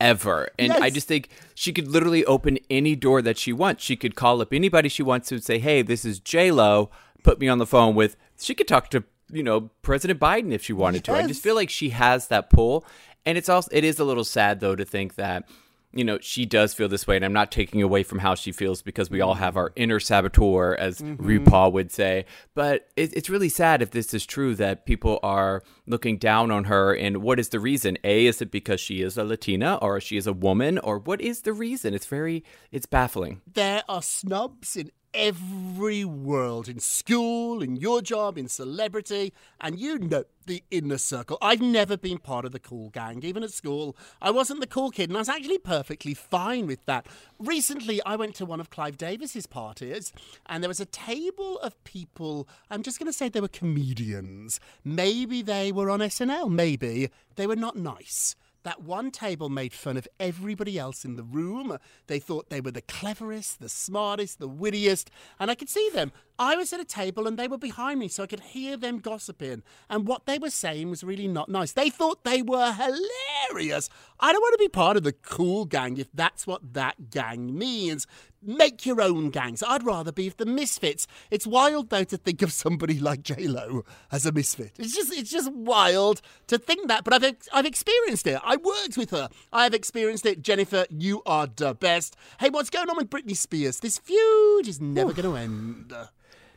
ever. 0.00 0.50
And 0.58 0.72
I 0.72 0.90
just 0.90 1.08
think 1.08 1.30
she 1.54 1.72
could 1.72 1.88
literally 1.88 2.24
open 2.26 2.58
any 2.68 2.94
door 2.96 3.22
that 3.22 3.38
she 3.38 3.52
wants. 3.52 3.82
She 3.84 3.96
could 3.96 4.14
call 4.14 4.40
up 4.42 4.52
anybody 4.52 4.88
she 4.88 5.02
wants 5.02 5.28
to 5.28 5.36
and 5.36 5.44
say, 5.44 5.58
Hey, 5.58 5.82
this 5.82 6.04
is 6.04 6.18
J 6.18 6.50
Lo, 6.50 6.90
put 7.22 7.40
me 7.40 7.48
on 7.48 7.58
the 7.58 7.66
phone 7.66 7.94
with 7.94 8.16
she 8.38 8.54
could 8.54 8.68
talk 8.68 8.90
to, 8.90 9.04
you 9.32 9.42
know, 9.42 9.70
President 9.82 10.20
Biden 10.20 10.52
if 10.52 10.62
she 10.62 10.72
wanted 10.74 11.04
to. 11.04 11.12
I 11.12 11.26
just 11.26 11.42
feel 11.42 11.54
like 11.54 11.70
she 11.70 11.90
has 11.90 12.28
that 12.28 12.50
pull. 12.50 12.84
And 13.24 13.38
it's 13.38 13.48
also 13.48 13.70
it 13.72 13.84
is 13.84 13.98
a 13.98 14.04
little 14.04 14.24
sad 14.24 14.60
though 14.60 14.76
to 14.76 14.84
think 14.84 15.14
that 15.14 15.48
you 15.96 16.04
know, 16.04 16.18
she 16.20 16.44
does 16.44 16.74
feel 16.74 16.88
this 16.88 17.06
way, 17.06 17.16
and 17.16 17.24
I'm 17.24 17.32
not 17.32 17.50
taking 17.50 17.82
away 17.82 18.02
from 18.02 18.18
how 18.18 18.34
she 18.34 18.52
feels 18.52 18.82
because 18.82 19.10
we 19.10 19.20
all 19.20 19.34
mm-hmm. 19.34 19.42
have 19.42 19.56
our 19.56 19.72
inner 19.76 19.98
saboteur, 19.98 20.74
as 20.74 21.00
mm-hmm. 21.00 21.26
RuPaul 21.26 21.72
would 21.72 21.90
say. 21.90 22.26
But 22.54 22.88
it, 22.96 23.16
it's 23.16 23.30
really 23.30 23.48
sad 23.48 23.82
if 23.82 23.90
this 23.90 24.12
is 24.12 24.26
true 24.26 24.54
that 24.56 24.84
people 24.84 25.18
are 25.22 25.62
looking 25.86 26.18
down 26.18 26.50
on 26.50 26.64
her. 26.64 26.94
And 26.94 27.18
what 27.18 27.38
is 27.38 27.48
the 27.48 27.60
reason? 27.60 27.96
A, 28.04 28.26
is 28.26 28.42
it 28.42 28.50
because 28.50 28.80
she 28.80 29.00
is 29.00 29.16
a 29.16 29.24
Latina 29.24 29.76
or 29.76 30.00
she 30.00 30.16
is 30.16 30.26
a 30.26 30.32
woman, 30.32 30.78
or 30.78 30.98
what 30.98 31.20
is 31.20 31.42
the 31.42 31.52
reason? 31.52 31.94
It's 31.94 32.06
very, 32.06 32.44
it's 32.70 32.86
baffling. 32.86 33.40
There 33.50 33.82
are 33.88 34.02
snubs 34.02 34.76
in 34.76 34.90
every 35.16 36.04
world 36.04 36.68
in 36.68 36.78
school, 36.78 37.62
in 37.62 37.76
your 37.76 38.02
job, 38.02 38.36
in 38.36 38.48
celebrity, 38.48 39.32
and 39.60 39.80
you 39.80 39.98
know 39.98 40.24
the 40.46 40.62
inner 40.70 40.98
circle. 40.98 41.38
I've 41.40 41.60
never 41.60 41.96
been 41.96 42.18
part 42.18 42.44
of 42.44 42.52
the 42.52 42.58
cool 42.58 42.90
gang, 42.90 43.24
even 43.24 43.42
at 43.42 43.50
school. 43.50 43.96
I 44.20 44.30
wasn't 44.30 44.60
the 44.60 44.66
cool 44.66 44.90
kid, 44.90 45.08
and 45.10 45.16
I 45.16 45.20
was 45.20 45.28
actually 45.28 45.58
perfectly 45.58 46.14
fine 46.14 46.66
with 46.66 46.84
that. 46.84 47.06
Recently, 47.38 48.02
I 48.04 48.16
went 48.16 48.34
to 48.36 48.44
one 48.44 48.60
of 48.60 48.70
Clive 48.70 48.98
Davis's 48.98 49.46
parties, 49.46 50.12
and 50.46 50.62
there 50.62 50.68
was 50.68 50.80
a 50.80 50.86
table 50.86 51.58
of 51.60 51.82
people. 51.84 52.46
I'm 52.70 52.82
just 52.82 52.98
going 52.98 53.10
to 53.10 53.12
say 53.12 53.28
they 53.28 53.40
were 53.40 53.48
comedians. 53.48 54.60
Maybe 54.84 55.42
they 55.42 55.72
were 55.72 55.90
on 55.90 56.00
SNL, 56.00 56.50
maybe. 56.50 57.10
They 57.36 57.46
were 57.46 57.56
not 57.56 57.76
nice. 57.76 58.36
That 58.66 58.82
one 58.82 59.12
table 59.12 59.48
made 59.48 59.72
fun 59.72 59.96
of 59.96 60.08
everybody 60.18 60.76
else 60.76 61.04
in 61.04 61.14
the 61.14 61.22
room. 61.22 61.78
They 62.08 62.18
thought 62.18 62.50
they 62.50 62.60
were 62.60 62.72
the 62.72 62.82
cleverest, 62.82 63.60
the 63.60 63.68
smartest, 63.68 64.40
the 64.40 64.48
wittiest, 64.48 65.08
and 65.38 65.52
I 65.52 65.54
could 65.54 65.68
see 65.68 65.88
them. 65.94 66.10
I 66.36 66.56
was 66.56 66.72
at 66.72 66.80
a 66.80 66.84
table 66.84 67.28
and 67.28 67.38
they 67.38 67.46
were 67.46 67.58
behind 67.58 68.00
me, 68.00 68.08
so 68.08 68.24
I 68.24 68.26
could 68.26 68.40
hear 68.40 68.76
them 68.76 68.98
gossiping. 68.98 69.62
And 69.88 70.08
what 70.08 70.26
they 70.26 70.40
were 70.40 70.50
saying 70.50 70.90
was 70.90 71.04
really 71.04 71.28
not 71.28 71.48
nice. 71.48 71.74
They 71.74 71.90
thought 71.90 72.24
they 72.24 72.42
were 72.42 72.72
hilarious. 72.72 73.88
I 74.18 74.32
don't 74.32 74.42
want 74.42 74.54
to 74.54 74.64
be 74.64 74.68
part 74.68 74.96
of 74.96 75.04
the 75.04 75.12
cool 75.12 75.64
gang 75.64 75.96
if 75.96 76.08
that's 76.12 76.44
what 76.44 76.74
that 76.74 77.10
gang 77.10 77.56
means. 77.56 78.08
Make 78.46 78.86
your 78.86 79.00
own 79.00 79.30
gangs. 79.30 79.62
I'd 79.66 79.84
rather 79.84 80.12
be 80.12 80.28
with 80.28 80.36
the 80.36 80.46
misfits. 80.46 81.06
It's 81.30 81.46
wild 81.46 81.90
though 81.90 82.04
to 82.04 82.16
think 82.16 82.42
of 82.42 82.52
somebody 82.52 83.00
like 83.00 83.22
J 83.22 83.48
Lo 83.48 83.84
as 84.12 84.24
a 84.24 84.32
misfit. 84.32 84.72
It's 84.78 84.94
just 84.94 85.12
it's 85.12 85.30
just 85.30 85.52
wild 85.52 86.22
to 86.46 86.58
think 86.58 86.88
that. 86.88 87.04
But 87.04 87.14
I've 87.14 87.36
I've 87.52 87.66
experienced 87.66 88.26
it. 88.26 88.40
I 88.44 88.56
worked 88.56 88.96
with 88.96 89.10
her. 89.10 89.28
I 89.52 89.64
have 89.64 89.74
experienced 89.74 90.26
it. 90.26 90.42
Jennifer, 90.42 90.86
you 90.90 91.22
are 91.26 91.48
the 91.48 91.74
best. 91.74 92.16
Hey, 92.38 92.50
what's 92.50 92.70
going 92.70 92.88
on 92.88 92.96
with 92.96 93.10
Britney 93.10 93.36
Spears? 93.36 93.80
This 93.80 93.98
feud 93.98 94.68
is 94.68 94.80
never 94.80 95.12
going 95.12 95.28
to 95.28 95.36
end. 95.36 95.92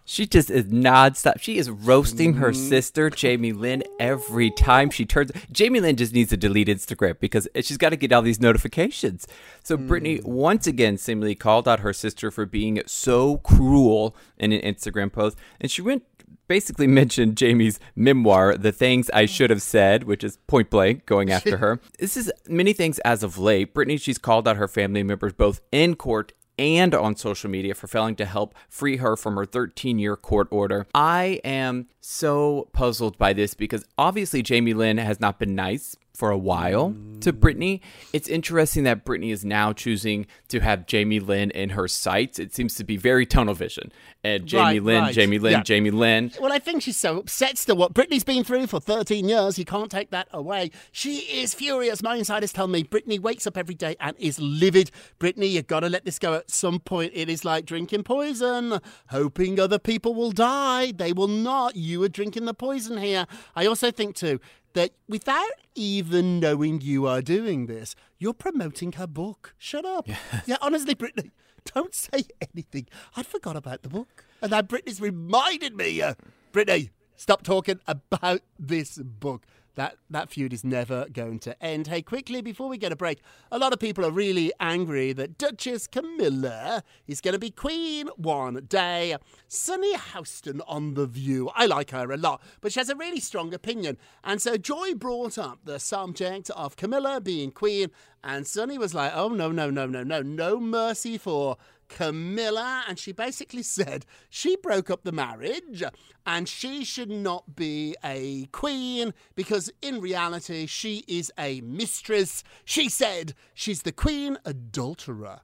She 0.09 0.25
just 0.25 0.49
is 0.49 0.65
nonstop. 0.65 1.39
She 1.39 1.59
is 1.59 1.69
roasting 1.69 2.33
her 2.33 2.49
mm-hmm. 2.49 2.67
sister, 2.67 3.11
Jamie 3.11 3.53
Lynn, 3.53 3.83
every 3.99 4.49
time 4.49 4.89
she 4.89 5.05
turns. 5.05 5.31
Jamie 5.51 5.79
Lynn 5.81 5.97
just 5.97 6.15
needs 6.15 6.31
to 6.31 6.37
delete 6.37 6.67
Instagram 6.67 7.19
because 7.19 7.47
she's 7.61 7.77
got 7.77 7.89
to 7.89 7.95
get 7.95 8.11
all 8.11 8.23
these 8.23 8.39
notifications. 8.39 9.27
So 9.63 9.77
Britney 9.77 10.19
mm. 10.19 10.25
once 10.25 10.65
again 10.65 10.97
seemingly 10.97 11.35
called 11.35 11.67
out 11.67 11.81
her 11.81 11.93
sister 11.93 12.31
for 12.31 12.47
being 12.47 12.81
so 12.87 13.37
cruel 13.37 14.15
in 14.39 14.51
an 14.51 14.61
Instagram 14.61 15.13
post, 15.13 15.37
and 15.61 15.69
she 15.69 15.83
went 15.83 16.01
basically 16.47 16.87
mentioned 17.01 17.37
Jamie's 17.37 17.79
memoir, 17.95 18.57
The 18.57 18.71
Things 18.71 19.11
I 19.11 19.27
Should 19.27 19.51
Have 19.51 19.61
Said, 19.61 20.05
which 20.05 20.23
is 20.23 20.37
point 20.47 20.71
blank 20.71 21.05
going 21.05 21.29
after 21.29 21.57
her. 21.59 21.79
This 21.99 22.17
is 22.17 22.33
many 22.47 22.73
things 22.73 22.97
as 22.99 23.21
of 23.21 23.37
late. 23.37 23.75
Britney, 23.75 24.01
she's 24.01 24.17
called 24.17 24.47
out 24.47 24.57
her 24.57 24.67
family 24.67 25.03
members 25.03 25.33
both 25.33 25.61
in 25.71 25.95
court 25.95 26.33
and 26.59 26.93
on 26.93 27.15
social 27.15 27.49
media 27.49 27.73
for 27.73 27.87
failing 27.87 28.15
to 28.17 28.25
help 28.25 28.53
free 28.67 28.97
her 28.97 29.15
from 29.15 29.35
her 29.35 29.45
13 29.45 29.97
year 29.97 30.15
court 30.15 30.47
order. 30.51 30.85
I 30.93 31.39
am 31.43 31.87
so 32.01 32.67
puzzled 32.73 33.17
by 33.17 33.33
this 33.33 33.53
because 33.53 33.85
obviously 33.97 34.43
Jamie 34.43 34.73
Lynn 34.73 34.97
has 34.97 35.19
not 35.19 35.39
been 35.39 35.55
nice 35.55 35.95
for 36.13 36.31
a 36.31 36.37
while 36.37 36.95
to 37.21 37.31
mm. 37.31 37.39
Britney. 37.39 37.81
It's 38.11 38.27
interesting 38.27 38.83
that 38.83 39.05
Britney 39.05 39.31
is 39.31 39.45
now 39.45 39.71
choosing 39.71 40.25
to 40.49 40.59
have 40.59 40.85
Jamie 40.85 41.19
Lynn 41.19 41.51
in 41.51 41.71
her 41.71 41.87
sights. 41.87 42.39
It 42.39 42.53
seems 42.53 42.75
to 42.75 42.83
be 42.83 42.97
very 42.97 43.25
tunnel 43.25 43.53
vision. 43.53 43.91
And 44.23 44.45
Jamie 44.45 44.63
Right, 44.63 44.83
Lynn, 44.83 45.03
right. 45.03 45.13
Jamie 45.15 45.39
Lynn, 45.39 45.53
Yeah. 45.53 45.63
Jamie 45.63 45.91
Lynn. 45.91 46.31
Well, 46.41 46.51
I 46.51 46.59
think 46.59 46.81
she's 46.81 46.97
so 46.97 47.19
upset 47.19 47.57
still. 47.57 47.77
What 47.77 47.93
Britney's 47.93 48.25
been 48.25 48.43
through 48.43 48.67
for 48.67 48.81
13 48.81 49.29
years, 49.29 49.57
you 49.57 49.63
can't 49.63 49.89
take 49.89 50.09
that 50.11 50.27
away. 50.31 50.71
She 50.91 51.19
is 51.19 51.53
furious. 51.53 52.03
My 52.03 52.15
insiders 52.15 52.51
tell 52.51 52.67
me 52.67 52.83
Britney 52.83 53.19
wakes 53.19 53.47
up 53.47 53.57
every 53.57 53.75
day 53.75 53.95
and 54.01 54.17
is 54.19 54.39
livid. 54.39 54.91
Britney, 55.19 55.49
you've 55.49 55.67
got 55.67 55.81
to 55.81 55.89
let 55.89 56.03
this 56.03 56.19
go 56.19 56.33
at 56.33 56.51
some 56.51 56.81
point. 56.81 57.13
It 57.15 57.29
is 57.29 57.45
like 57.45 57.65
drinking 57.65 58.03
poison, 58.03 58.79
hoping 59.07 59.57
other 59.57 59.79
people 59.79 60.13
will 60.13 60.31
die. 60.31 60.91
They 60.91 61.13
will 61.13 61.29
not. 61.29 61.77
You 61.77 62.03
are 62.03 62.09
drinking 62.09 62.43
the 62.43 62.53
poison 62.53 62.97
here. 62.97 63.25
I 63.55 63.65
also 63.65 63.89
think, 63.89 64.15
too, 64.15 64.41
that 64.73 64.91
without 65.07 65.51
even 65.75 66.39
knowing 66.39 66.81
you 66.81 67.07
are 67.07 67.21
doing 67.21 67.65
this, 67.65 67.95
you're 68.17 68.33
promoting 68.33 68.93
her 68.93 69.07
book. 69.07 69.53
Shut 69.57 69.85
up. 69.85 70.07
Yeah, 70.45 70.57
honestly, 70.61 70.95
Britney, 70.95 71.31
don't 71.73 71.93
say 71.93 72.23
anything. 72.41 72.87
I'd 73.15 73.25
forgot 73.25 73.55
about 73.55 73.81
the 73.81 73.89
book. 73.89 74.25
And 74.41 74.51
now 74.51 74.61
Britney's 74.61 75.01
reminded 75.01 75.75
me. 75.75 76.01
Uh, 76.01 76.13
Britney, 76.53 76.89
stop 77.15 77.43
talking 77.43 77.79
about 77.87 78.41
this 78.57 78.97
book. 78.97 79.45
That, 79.79 79.95
that 80.09 80.29
feud 80.29 80.51
is 80.51 80.65
never 80.65 81.07
going 81.09 81.39
to 81.39 81.63
end. 81.63 81.87
Hey, 81.87 82.01
quickly, 82.01 82.41
before 82.41 82.67
we 82.67 82.77
get 82.77 82.91
a 82.91 82.97
break, 82.97 83.21
a 83.49 83.57
lot 83.57 83.71
of 83.71 83.79
people 83.79 84.05
are 84.05 84.11
really 84.11 84.51
angry 84.59 85.13
that 85.13 85.37
Duchess 85.37 85.87
Camilla 85.87 86.83
is 87.07 87.21
going 87.21 87.31
to 87.31 87.39
be 87.39 87.49
queen 87.49 88.09
one 88.17 88.65
day. 88.67 89.15
Sunny 89.47 89.95
Hostin 89.95 90.59
on 90.67 90.95
The 90.95 91.05
View. 91.07 91.49
I 91.55 91.65
like 91.65 91.91
her 91.91 92.11
a 92.11 92.17
lot, 92.17 92.41
but 92.59 92.73
she 92.73 92.81
has 92.81 92.89
a 92.89 92.95
really 92.97 93.21
strong 93.21 93.53
opinion. 93.53 93.97
And 94.21 94.41
so 94.41 94.57
Joy 94.57 94.95
brought 94.95 95.37
up 95.37 95.59
the 95.63 95.79
subject 95.79 96.49
of 96.57 96.75
Camilla 96.75 97.21
being 97.21 97.49
queen, 97.49 97.89
and 98.21 98.45
Sunny 98.45 98.77
was 98.77 98.93
like, 98.93 99.13
oh, 99.15 99.29
no, 99.29 99.49
no, 99.49 99.69
no, 99.69 99.85
no, 99.85 100.03
no, 100.03 100.21
no 100.21 100.59
mercy 100.59 101.17
for 101.17 101.55
Camilla, 101.89 102.85
and 102.87 102.97
she 102.97 103.11
basically 103.11 103.63
said 103.77 104.05
she 104.29 104.55
broke 104.55 104.89
up 104.89 105.03
the 105.03 105.11
marriage 105.11 105.83
and 106.25 106.47
she 106.47 106.85
should 106.85 107.09
not 107.09 107.55
be 107.55 107.95
a 108.03 108.45
queen 108.51 109.13
because 109.35 109.71
in 109.81 109.99
reality 109.99 110.65
she 110.65 111.03
is 111.07 111.31
a 111.37 111.61
mistress. 111.61 112.43
She 112.63 112.87
said 112.87 113.33
she's 113.53 113.81
the 113.81 113.91
queen 113.91 114.37
adulterer. 114.45 115.41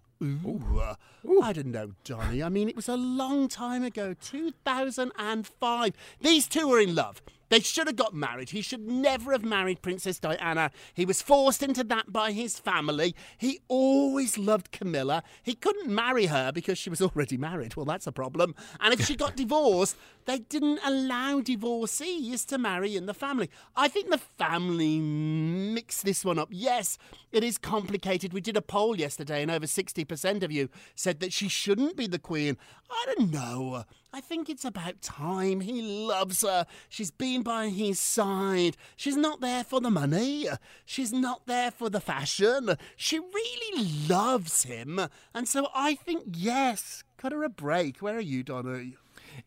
Ooh. 1.27 1.41
I 1.41 1.53
don't 1.53 1.67
know, 1.67 1.91
Donny. 2.03 2.41
I 2.41 2.49
mean, 2.49 2.69
it 2.69 2.75
was 2.75 2.87
a 2.87 2.95
long 2.95 3.47
time 3.47 3.83
ago, 3.83 4.13
2005. 4.21 5.93
These 6.21 6.47
two 6.47 6.67
were 6.67 6.79
in 6.79 6.95
love. 6.95 7.21
They 7.55 7.61
should 7.61 7.87
have 7.87 7.95
got 7.95 8.13
married. 8.13 8.49
He 8.49 8.61
should 8.61 8.85
never 8.85 9.31
have 9.31 9.45
married 9.45 9.81
Princess 9.81 10.19
Diana. 10.19 10.71
He 10.93 11.05
was 11.05 11.21
forced 11.21 11.63
into 11.63 11.85
that 11.85 12.11
by 12.11 12.33
his 12.33 12.59
family. 12.59 13.15
He 13.37 13.61
always 13.69 14.37
loved 14.37 14.73
Camilla. 14.73 15.23
He 15.41 15.55
couldn't 15.55 15.87
marry 15.87 16.25
her 16.25 16.51
because 16.51 16.77
she 16.77 16.89
was 16.89 17.01
already 17.01 17.37
married. 17.37 17.77
Well, 17.77 17.85
that's 17.85 18.07
a 18.07 18.11
problem. 18.11 18.55
And 18.81 18.93
if 18.93 19.05
she 19.05 19.15
got 19.15 19.35
divorced, 19.37 19.95
they 20.25 20.39
didn't 20.39 20.81
allow 20.83 21.39
divorcees 21.39 22.43
to 22.47 22.57
marry 22.57 22.97
in 22.97 23.05
the 23.05 23.13
family. 23.13 23.49
I 23.73 23.87
think 23.87 24.09
the 24.09 24.17
family 24.17 24.99
mixed 24.99 26.03
this 26.03 26.25
one 26.25 26.37
up. 26.37 26.49
Yes, 26.51 26.97
it 27.31 27.41
is 27.41 27.57
complicated. 27.57 28.33
We 28.33 28.41
did 28.41 28.57
a 28.57 28.61
poll 28.61 28.97
yesterday, 28.97 29.41
and 29.41 29.49
over 29.49 29.65
60% 29.65 30.43
of 30.43 30.51
you 30.51 30.67
said 30.93 31.21
that 31.21 31.31
she 31.31 31.47
shouldn't 31.47 31.95
be 31.95 32.07
the 32.07 32.19
queen. 32.19 32.57
I 32.91 33.13
don't 33.15 33.31
know. 33.31 33.85
I 34.15 34.21
think 34.21 34.49
it's 34.49 34.63
about 34.63 35.01
time. 35.01 35.59
He 35.59 35.81
loves 35.81 36.39
her. 36.43 36.65
She's 36.87 37.11
been 37.11 37.41
by 37.41 37.67
his 37.67 37.99
side. 37.99 38.77
She's 38.95 39.17
not 39.17 39.41
there 39.41 39.65
for 39.65 39.81
the 39.81 39.91
money. 39.91 40.47
She's 40.85 41.11
not 41.11 41.47
there 41.47 41.69
for 41.69 41.89
the 41.89 41.99
fashion. 41.99 42.77
She 42.95 43.19
really 43.19 43.89
loves 44.07 44.63
him. 44.63 45.01
And 45.33 45.49
so 45.49 45.67
I 45.75 45.95
think, 45.95 46.23
yes, 46.31 47.03
cut 47.17 47.33
her 47.33 47.43
a 47.43 47.49
break. 47.49 47.97
Where 47.97 48.15
are 48.15 48.21
you, 48.21 48.41
Donny? 48.41 48.95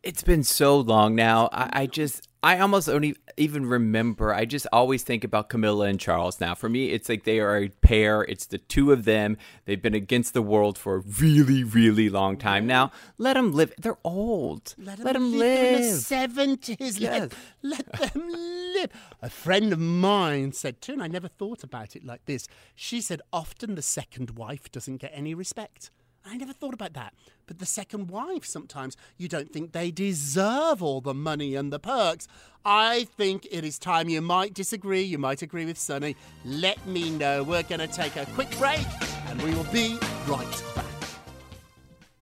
It's 0.03 0.23
been 0.23 0.45
so 0.45 0.79
long 0.79 1.15
now. 1.15 1.49
I, 1.51 1.71
I 1.73 1.87
just, 1.87 2.28
I 2.41 2.61
almost 2.61 2.87
don't 2.87 3.17
even 3.37 3.67
remember. 3.67 4.33
I 4.33 4.45
just 4.45 4.67
always 4.73 5.03
think 5.03 5.25
about 5.25 5.49
Camilla 5.49 5.87
and 5.87 5.99
Charles 5.99 6.41
now. 6.41 6.55
For 6.55 6.69
me, 6.69 6.91
it's 6.91 7.09
like 7.09 7.25
they 7.25 7.41
are 7.41 7.57
a 7.57 7.69
pair. 7.69 8.23
It's 8.23 8.47
the 8.47 8.59
two 8.59 8.93
of 8.93 9.05
them. 9.05 9.37
They've 9.65 9.83
been 9.83 9.95
against 9.95 10.35
the 10.35 10.43
world 10.43 10.79
for 10.79 10.95
a 10.97 11.01
really, 11.01 11.65
really 11.65 12.09
long 12.09 12.37
time 12.37 12.65
now. 12.65 12.93
Let 13.19 13.35
them 13.35 13.51
live. 13.53 13.73
They're 13.77 13.99
old. 14.05 14.77
Let 14.79 14.99
them, 14.99 15.05
They're 15.05 15.17
in 15.17 15.31
the 15.33 15.39
live. 15.89 15.95
seventies. 15.97 16.99
Yes. 17.01 17.33
Let, 17.63 18.01
let 18.01 18.13
them 18.13 18.29
live. 18.29 18.91
A 19.21 19.31
friend 19.31 19.73
of 19.73 19.81
mine 19.81 20.53
said 20.53 20.81
too, 20.81 20.93
and 20.93 21.03
I 21.03 21.09
never 21.09 21.27
thought 21.29 21.65
about 21.65 21.97
it 21.97 22.05
like 22.05 22.25
this. 22.27 22.47
She 22.77 23.01
said 23.01 23.21
often 23.33 23.75
the 23.75 23.83
second 23.83 24.31
wife 24.31 24.71
doesn't 24.71 24.99
get 24.99 25.11
any 25.13 25.35
respect. 25.35 25.91
I 26.29 26.37
never 26.37 26.53
thought 26.53 26.75
about 26.75 26.93
that. 26.95 27.15
But 27.47 27.59
the 27.59 27.67
second 27.67 28.09
wife, 28.09 28.45
sometimes 28.45 28.97
you 29.17 29.29
don't 29.29 29.51
think 29.51 29.73
they 29.73 29.91
deserve 29.91 30.83
all 30.83 31.01
the 31.01 31.15
money 31.15 31.55
and 31.55 31.73
the 31.73 31.79
perks. 31.79 32.29
I 32.65 33.05
think 33.17 33.47
it 33.51 33.65
is 33.65 33.79
time. 33.79 34.09
You 34.09 34.21
might 34.21 34.53
disagree, 34.53 35.03
you 35.03 35.19
might 35.19 35.41
agree 35.41 35.65
with 35.65 35.79
Sunny. 35.79 36.17
Let 36.45 36.87
me 36.87 37.11
know. 37.11 37.43
We're 37.43 37.63
going 37.63 37.81
to 37.81 37.87
take 37.87 38.17
a 38.17 38.27
quick 38.35 38.51
break 38.59 38.87
and 39.29 39.41
we 39.43 39.55
will 39.55 39.65
be 39.65 39.99
right 40.27 40.65
back. 40.75 40.88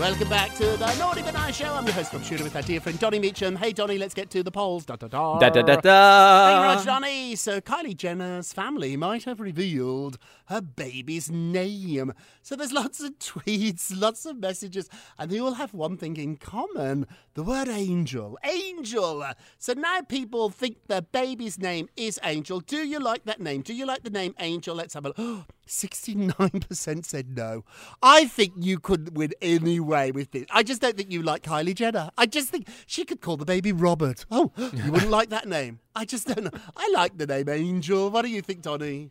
Welcome 0.00 0.30
back 0.30 0.54
to 0.54 0.64
the 0.64 0.94
Naughty 0.98 1.20
But 1.20 1.34
Nice 1.34 1.56
Show. 1.56 1.74
I'm 1.74 1.84
your 1.84 1.92
host, 1.92 2.14
Rob 2.14 2.24
Shuter, 2.24 2.42
with 2.42 2.56
our 2.56 2.62
dear 2.62 2.80
friend 2.80 2.98
Donny 2.98 3.18
Meacham. 3.18 3.54
Hey, 3.54 3.70
Donny, 3.74 3.98
let's 3.98 4.14
get 4.14 4.30
to 4.30 4.42
the 4.42 4.50
polls. 4.50 4.86
Da 4.86 4.96
da 4.96 5.08
da. 5.08 5.38
Da 5.38 5.50
da 5.50 5.60
da 5.60 5.76
Thank 5.76 5.84
you 5.84 6.82
very 6.82 6.84
da. 6.86 7.00
much, 7.00 7.36
So, 7.36 7.60
Kylie 7.60 7.94
Jenner's 7.94 8.50
family 8.54 8.96
might 8.96 9.24
have 9.24 9.40
revealed 9.40 10.16
her 10.46 10.62
baby's 10.62 11.30
name. 11.30 12.14
So, 12.40 12.56
there's 12.56 12.72
lots 12.72 13.02
of 13.02 13.10
tweets, 13.18 13.92
lots 13.94 14.24
of 14.24 14.38
messages, 14.38 14.88
and 15.18 15.30
they 15.30 15.38
all 15.38 15.54
have 15.54 15.74
one 15.74 15.98
thing 15.98 16.16
in 16.16 16.36
common 16.36 17.06
the 17.34 17.42
word 17.42 17.68
angel. 17.68 18.38
Angel. 18.42 19.22
So, 19.58 19.74
now 19.74 20.00
people 20.00 20.48
think 20.48 20.78
their 20.88 21.02
baby's 21.02 21.58
name 21.58 21.90
is 21.94 22.18
Angel. 22.24 22.60
Do 22.60 22.78
you 22.78 23.00
like 23.00 23.26
that 23.26 23.38
name? 23.38 23.60
Do 23.60 23.74
you 23.74 23.84
like 23.84 24.02
the 24.02 24.08
name 24.10 24.34
Angel? 24.40 24.74
Let's 24.74 24.94
have 24.94 25.04
a 25.04 25.08
look. 25.18 25.44
69% 25.70 27.04
said 27.04 27.36
no. 27.36 27.64
I 28.02 28.24
think 28.24 28.54
you 28.58 28.80
could 28.80 29.16
win 29.16 29.32
any 29.40 29.78
way 29.90 30.10
with 30.10 30.30
this. 30.30 30.46
I 30.50 30.62
just 30.62 30.80
don't 30.80 30.96
think 30.96 31.12
you 31.12 31.22
like 31.22 31.42
Kylie 31.42 31.74
Jenner. 31.74 32.10
I 32.16 32.26
just 32.26 32.48
think 32.48 32.68
she 32.86 33.04
could 33.04 33.20
call 33.20 33.36
the 33.36 33.44
baby 33.44 33.72
Robert. 33.72 34.24
Oh, 34.30 34.52
you 34.56 34.90
wouldn't 34.90 35.10
like 35.10 35.30
that 35.30 35.46
name. 35.46 35.80
I 35.94 36.04
just 36.04 36.26
don't 36.26 36.44
know. 36.44 36.58
I 36.76 36.90
like 36.94 37.18
the 37.18 37.26
name 37.26 37.48
Angel. 37.48 38.10
What 38.10 38.22
do 38.22 38.28
you 38.28 38.40
think, 38.40 38.62
Donny? 38.62 39.10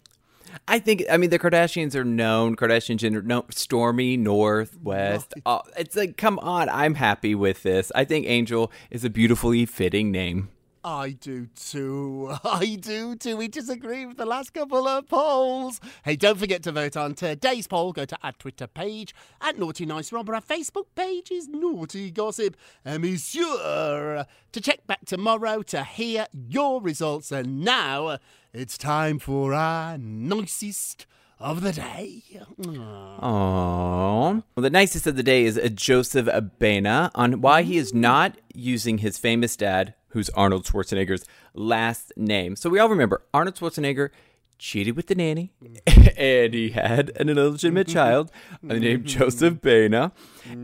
I 0.67 0.79
think 0.79 1.03
I 1.12 1.17
mean 1.17 1.29
the 1.29 1.39
Kardashians 1.39 1.95
are 1.95 2.03
known. 2.03 2.55
Kardashian 2.55 3.15
are 3.15 3.21
no 3.21 3.43
Stormi 3.43 4.17
Northwest. 4.17 5.33
Oh, 5.45 5.57
uh, 5.57 5.62
it's 5.77 5.95
like 5.95 6.17
come 6.17 6.39
on, 6.39 6.69
I'm 6.69 6.95
happy 6.95 7.36
with 7.36 7.63
this. 7.63 7.91
I 7.93 8.05
think 8.05 8.25
Angel 8.27 8.71
is 8.89 9.03
a 9.03 9.09
beautifully 9.09 9.65
fitting 9.65 10.12
name. 10.12 10.50
I 10.83 11.12
do 11.12 11.48
too. 11.48 12.33
I 12.43 12.77
do 12.79 13.15
too. 13.15 13.36
We 13.38 13.48
disagree 13.48 14.05
with 14.05 14.17
the 14.17 14.25
last 14.25 14.53
couple 14.53 14.88
of 14.88 15.07
polls. 15.07 15.81
Hey, 16.03 16.15
don't 16.15 16.38
forget 16.38 16.63
to 16.63 16.71
vote 16.71 16.95
on 16.95 17.15
today's 17.15 17.67
poll. 17.67 17.91
Go 17.91 18.05
to 18.05 18.17
our 18.24 18.31
Twitter 18.33 18.67
page 18.67 19.13
at 19.41 19.59
Naughty 19.59 19.86
Nice 19.86 20.12
Rob. 20.12 20.29
or 20.29 20.36
Our 20.36 20.41
Facebook 20.41 20.86
page 20.95 21.31
is 21.31 21.48
Naughty 21.48 22.12
Gossip. 22.12 22.55
And 22.86 23.03
be 23.03 23.17
sure 23.17 24.25
to 24.51 24.62
check 24.62 24.88
back 24.88 25.05
tomorrow 25.05 25.62
to 25.63 25.83
hear 25.83 26.27
your 26.31 26.81
results. 26.81 27.31
And 27.31 27.62
now 27.62 28.17
it's 28.53 28.77
time 28.77 29.19
for 29.19 29.53
our 29.53 29.98
nicest 29.98 31.05
of 31.39 31.62
the 31.62 31.72
day. 31.72 32.24
Aww. 32.62 33.22
Well, 33.22 34.62
the 34.62 34.69
nicest 34.69 35.08
of 35.08 35.15
the 35.15 35.24
day 35.24 35.46
is 35.46 35.60
Joseph 35.74 36.27
Baena 36.60 37.12
on 37.15 37.41
why 37.41 37.63
he 37.63 37.77
is 37.77 37.93
not 37.93 38.38
using 38.53 39.00
his 39.00 39.17
famous 39.17 39.55
dad, 39.55 39.93
who's 40.10 40.29
Arnold 40.31 40.65
Schwarzenegger's 40.65 41.25
last 41.53 42.12
name. 42.17 42.55
So 42.55 42.69
we 42.69 42.79
all 42.79 42.89
remember 42.89 43.24
Arnold 43.34 43.55
Schwarzenegger 43.55 44.10
cheated 44.58 44.98
with 44.98 45.08
the 45.08 45.15
nanny, 45.15 45.53
and 46.17 46.53
he 46.53 46.72
had 46.72 47.12
an 47.15 47.29
illegitimate 47.29 47.88
child 47.96 48.29
named 48.62 49.05
Joseph 49.05 49.62
Baena. 49.62 50.12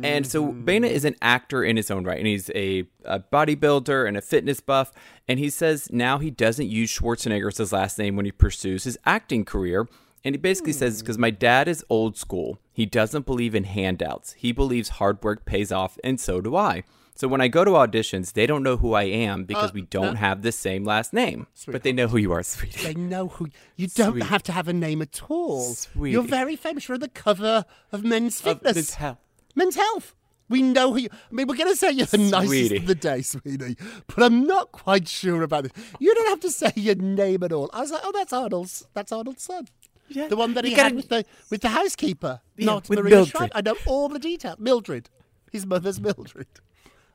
And 0.03 0.27
so 0.27 0.51
Baena 0.51 0.87
is 0.87 1.05
an 1.05 1.15
actor 1.21 1.63
in 1.63 1.77
his 1.77 1.89
own 1.89 2.03
right, 2.03 2.17
and 2.17 2.27
he's 2.27 2.49
a, 2.53 2.85
a 3.05 3.19
bodybuilder 3.21 4.05
and 4.05 4.17
a 4.17 4.21
fitness 4.21 4.59
buff. 4.59 4.91
And 5.27 5.39
he 5.39 5.49
says 5.49 5.89
now 5.91 6.17
he 6.17 6.29
doesn't 6.29 6.67
use 6.67 6.91
Schwarzenegger 6.91 7.47
as 7.47 7.57
his 7.57 7.71
last 7.71 7.97
name 7.97 8.17
when 8.17 8.25
he 8.25 8.33
pursues 8.33 8.83
his 8.83 8.97
acting 9.05 9.45
career. 9.45 9.87
And 10.25 10.33
he 10.33 10.37
basically 10.37 10.73
says, 10.73 10.95
hmm. 10.95 11.03
because 11.03 11.17
my 11.19 11.29
dad 11.29 11.67
is 11.67 11.85
old 11.87 12.17
school, 12.17 12.59
he 12.73 12.87
doesn't 12.87 13.27
believe 13.27 13.53
in 13.53 13.63
handouts. 13.63 14.33
He 14.33 14.51
believes 14.51 14.89
hard 14.89 15.23
work 15.23 15.45
pays 15.45 15.71
off, 15.71 15.99
and 16.03 16.19
so 16.19 16.41
do 16.41 16.55
I. 16.55 16.83
So 17.17 17.29
when 17.29 17.39
I 17.39 17.47
go 17.47 17.63
to 17.63 17.71
auditions, 17.71 18.33
they 18.33 18.45
don't 18.45 18.63
know 18.63 18.75
who 18.75 18.93
I 18.93 19.03
am 19.03 19.45
because 19.45 19.69
uh, 19.69 19.73
we 19.75 19.83
don't 19.83 20.15
uh. 20.15 20.19
have 20.19 20.41
the 20.41 20.51
same 20.51 20.83
last 20.83 21.13
name. 21.13 21.47
But 21.67 21.83
they 21.83 21.93
know 21.93 22.07
who 22.07 22.17
you 22.17 22.33
are, 22.33 22.43
sweetie. 22.43 22.83
They 22.83 22.93
know 22.95 23.29
who 23.29 23.47
you 23.77 23.87
don't 23.87 24.13
Sweet. 24.13 24.23
have 24.23 24.43
to 24.43 24.51
have 24.51 24.67
a 24.67 24.73
name 24.73 25.01
at 25.01 25.21
all. 25.29 25.75
Sweetie. 25.75 26.11
You're 26.11 26.23
very 26.23 26.57
famous. 26.57 26.87
You're 26.87 26.95
on 26.95 27.01
the 27.01 27.07
cover 27.07 27.63
of 27.93 28.03
Men's 28.03 28.45
Of 28.45 28.63
Men's 28.63 28.95
Health. 28.95 29.19
Men's 29.55 29.75
Health. 29.75 30.13
We 30.49 30.61
know 30.61 30.91
who 30.91 30.99
you. 30.99 31.09
I 31.11 31.33
mean, 31.33 31.47
we're 31.47 31.55
going 31.55 31.71
to 31.71 31.75
say 31.75 31.91
you're 31.91 32.05
the 32.05 32.17
nicest 32.17 32.71
of 32.73 32.85
the 32.85 32.95
day, 32.95 33.21
sweetie, 33.21 33.77
but 34.07 34.23
I'm 34.23 34.45
not 34.45 34.71
quite 34.71 35.07
sure 35.07 35.41
about 35.41 35.63
this. 35.63 35.71
You 35.99 36.13
don't 36.13 36.29
have 36.29 36.41
to 36.41 36.51
say 36.51 36.71
your 36.75 36.95
name 36.95 37.43
at 37.43 37.51
all. 37.51 37.69
I 37.73 37.81
was 37.81 37.91
like, 37.91 38.01
oh, 38.03 38.11
that's 38.11 38.33
Arnold's. 38.33 38.85
That's 38.93 39.11
Arnold's 39.11 39.41
son. 39.41 39.67
Yeah. 40.07 40.27
The 40.27 40.35
one 40.35 40.53
that 40.53 40.65
he 40.65 40.71
gotta- 40.71 40.83
had 40.83 40.95
with 40.95 41.09
the 41.09 41.25
with 41.49 41.61
the 41.61 41.69
housekeeper, 41.69 42.41
Yeah, 42.57 42.65
not 42.67 42.87
with 42.89 42.99
Maria 42.99 43.15
Mildred. 43.15 43.31
Shriver. 43.37 43.51
I 43.55 43.61
know 43.61 43.75
all 43.85 44.07
the 44.09 44.19
details. 44.19 44.57
Mildred, 44.59 45.09
his 45.51 45.65
mother's 45.65 45.99
Mildred. 45.99 46.47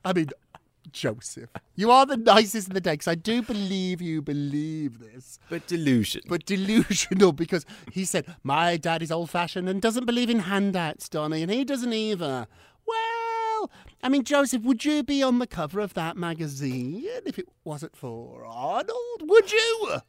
I 0.03 0.13
mean, 0.13 0.29
Joseph, 0.91 1.49
you 1.75 1.89
are 1.91 2.05
the 2.05 2.17
nicest 2.17 2.67
in 2.67 2.73
the 2.73 2.81
day 2.81 2.93
because 2.93 3.07
I 3.07 3.15
do 3.15 3.41
believe 3.43 4.01
you 4.01 4.21
believe 4.21 4.99
this 4.99 5.39
But 5.49 5.67
delusion. 5.67 6.23
but 6.27 6.45
delusional 6.45 7.31
because 7.31 7.65
he 7.93 8.03
said, 8.03 8.25
My 8.43 8.75
dad 8.77 9.01
is 9.01 9.11
old 9.11 9.29
fashioned 9.29 9.69
and 9.69 9.81
doesn't 9.81 10.05
believe 10.05 10.29
in 10.29 10.39
handouts, 10.39 11.07
Donny, 11.07 11.43
and 11.43 11.51
he 11.51 11.63
doesn't 11.63 11.93
either. 11.93 12.47
Well, 12.85 13.71
I 14.03 14.09
mean, 14.09 14.23
Joseph, 14.23 14.63
would 14.63 14.83
you 14.83 15.03
be 15.03 15.21
on 15.23 15.39
the 15.39 15.47
cover 15.47 15.79
of 15.79 15.93
that 15.93 16.17
magazine 16.17 17.03
if 17.25 17.37
it 17.39 17.47
wasn't 17.63 17.95
for 17.95 18.43
Arnold? 18.43 19.21
Would 19.21 19.51
you? 19.51 20.01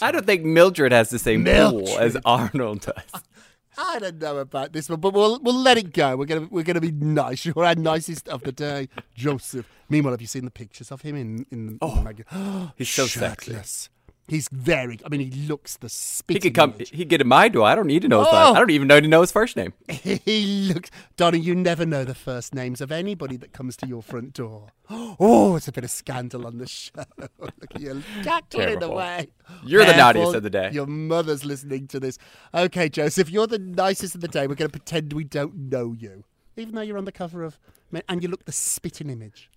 I 0.00 0.12
don't 0.12 0.26
think 0.26 0.44
Mildred 0.44 0.92
has 0.92 1.10
the 1.10 1.18
same 1.18 1.42
Mildred. 1.42 1.86
pool 1.86 1.98
as 1.98 2.16
Arnold 2.24 2.80
does. 2.82 3.22
I 3.78 3.98
don't 3.98 4.18
know 4.20 4.38
about 4.38 4.72
this 4.72 4.88
one, 4.88 5.00
but 5.00 5.12
we'll 5.12 5.38
we'll 5.40 5.58
let 5.60 5.76
it 5.76 5.92
go. 5.92 6.16
We're 6.16 6.24
gonna 6.24 6.48
we're 6.50 6.62
gonna 6.64 6.80
be 6.80 6.92
nice. 6.92 7.44
You're 7.44 7.62
our 7.64 7.74
nicest 7.74 8.26
of 8.28 8.42
the 8.42 8.52
day, 8.52 8.88
Joseph. 9.14 9.68
Meanwhile, 9.90 10.12
have 10.14 10.20
you 10.22 10.26
seen 10.26 10.46
the 10.46 10.50
pictures 10.50 10.90
of 10.90 11.02
him 11.02 11.14
in 11.16 11.44
in 11.50 11.78
Oh, 11.82 11.96
the 11.96 12.02
magazine? 12.02 12.72
he's 12.76 12.88
so 12.88 13.06
sexy. 13.06 13.50
Shirtless. 13.52 13.90
He's 14.28 14.48
very. 14.50 14.98
I 15.04 15.08
mean, 15.08 15.20
he 15.20 15.46
looks 15.46 15.76
the 15.76 15.92
He 16.26 16.40
could 16.40 16.52
come. 16.54 16.72
image. 16.74 16.90
He 16.90 16.96
could 16.98 17.08
get 17.10 17.20
in 17.20 17.28
my 17.28 17.48
door. 17.48 17.64
I 17.64 17.76
don't 17.76 17.86
need 17.86 18.02
to 18.02 18.08
know 18.08 18.20
his 18.20 18.28
Oh. 18.32 18.54
I 18.54 18.58
don't 18.58 18.70
even 18.70 18.88
know 18.88 18.98
to 18.98 19.06
know 19.06 19.20
his 19.20 19.30
first 19.30 19.56
name. 19.56 19.72
He 19.88 20.72
looks, 20.72 20.90
Donny. 21.16 21.38
You 21.38 21.54
never 21.54 21.86
know 21.86 22.02
the 22.02 22.14
first 22.14 22.52
names 22.54 22.80
of 22.80 22.90
anybody 22.90 23.36
that 23.36 23.52
comes 23.52 23.76
to 23.76 23.86
your 23.86 24.02
front 24.02 24.32
door. 24.32 24.68
Oh, 25.20 25.54
it's 25.56 25.68
a 25.68 25.72
bit 25.72 25.84
of 25.84 25.90
scandal 25.90 26.46
on 26.46 26.58
the 26.58 26.66
show. 26.66 27.04
Look 27.18 27.52
at 27.74 27.80
you 27.80 28.02
cackling 28.24 28.82
away. 28.82 29.28
You're 29.66 29.84
the 29.84 29.96
naughtiest 29.96 30.34
of 30.34 30.42
the 30.42 30.50
day. 30.50 30.70
Your 30.72 30.86
mother's 30.86 31.44
listening 31.44 31.86
to 31.88 32.00
this. 32.00 32.18
Okay, 32.54 32.88
Joseph, 32.88 33.30
you're 33.30 33.46
the 33.46 33.58
nicest 33.58 34.14
of 34.14 34.20
the 34.20 34.28
day. 34.28 34.46
We're 34.46 34.54
going 34.54 34.70
to 34.70 34.78
pretend 34.78 35.12
we 35.12 35.24
don't 35.24 35.70
know 35.70 35.92
you, 35.92 36.24
even 36.56 36.74
though 36.74 36.82
you're 36.82 36.98
on 36.98 37.04
the 37.04 37.12
cover 37.12 37.42
of, 37.42 37.58
and 38.08 38.22
you 38.22 38.28
look 38.28 38.44
the 38.44 38.52
spitting 38.52 39.10
image. 39.10 39.50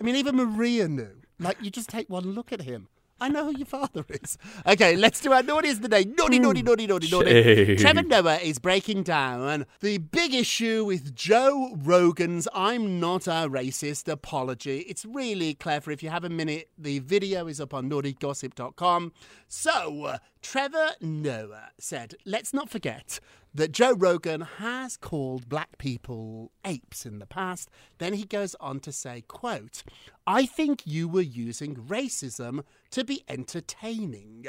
I 0.00 0.04
mean, 0.04 0.16
even 0.16 0.36
Maria 0.36 0.88
knew. 0.88 1.22
Like, 1.38 1.56
you 1.60 1.70
just 1.70 1.88
take 1.88 2.08
one 2.08 2.32
look 2.32 2.52
at 2.52 2.62
him. 2.62 2.88
I 3.24 3.28
know 3.28 3.46
who 3.46 3.56
your 3.56 3.64
father 3.64 4.04
is. 4.10 4.36
Okay, 4.66 4.96
let's 4.96 5.18
do 5.18 5.32
our 5.32 5.42
the 5.42 5.88
day. 5.88 6.04
Naughty, 6.04 6.38
naughty, 6.38 6.62
naughty, 6.62 6.86
naughty, 6.86 7.10
naughty. 7.10 7.76
Trevor 7.76 8.02
Noah 8.02 8.36
is 8.36 8.58
breaking 8.58 9.02
down 9.02 9.64
the 9.80 9.96
big 9.96 10.34
issue 10.34 10.84
with 10.84 11.14
Joe 11.14 11.74
Rogan's 11.74 12.46
I'm 12.52 13.00
not 13.00 13.26
a 13.26 13.48
racist 13.48 14.12
apology. 14.12 14.80
It's 14.80 15.06
really 15.06 15.54
clever. 15.54 15.90
If 15.90 16.02
you 16.02 16.10
have 16.10 16.24
a 16.24 16.28
minute, 16.28 16.68
the 16.76 16.98
video 16.98 17.46
is 17.46 17.62
up 17.62 17.72
on 17.72 17.88
naughtygossip.com. 17.88 19.12
So, 19.48 20.04
uh, 20.04 20.18
Trevor 20.44 20.90
Noah 21.00 21.70
said, 21.78 22.16
let's 22.26 22.52
not 22.52 22.68
forget 22.68 23.18
that 23.54 23.72
Joe 23.72 23.94
Rogan 23.94 24.42
has 24.42 24.98
called 24.98 25.48
black 25.48 25.78
people 25.78 26.52
apes 26.66 27.06
in 27.06 27.18
the 27.18 27.26
past. 27.26 27.70
Then 27.96 28.12
he 28.12 28.26
goes 28.26 28.54
on 28.60 28.80
to 28.80 28.92
say, 28.92 29.24
quote, 29.26 29.82
I 30.26 30.44
think 30.44 30.82
you 30.84 31.08
were 31.08 31.22
using 31.22 31.74
racism 31.74 32.62
to 32.90 33.04
be 33.04 33.24
entertaining. 33.26 34.44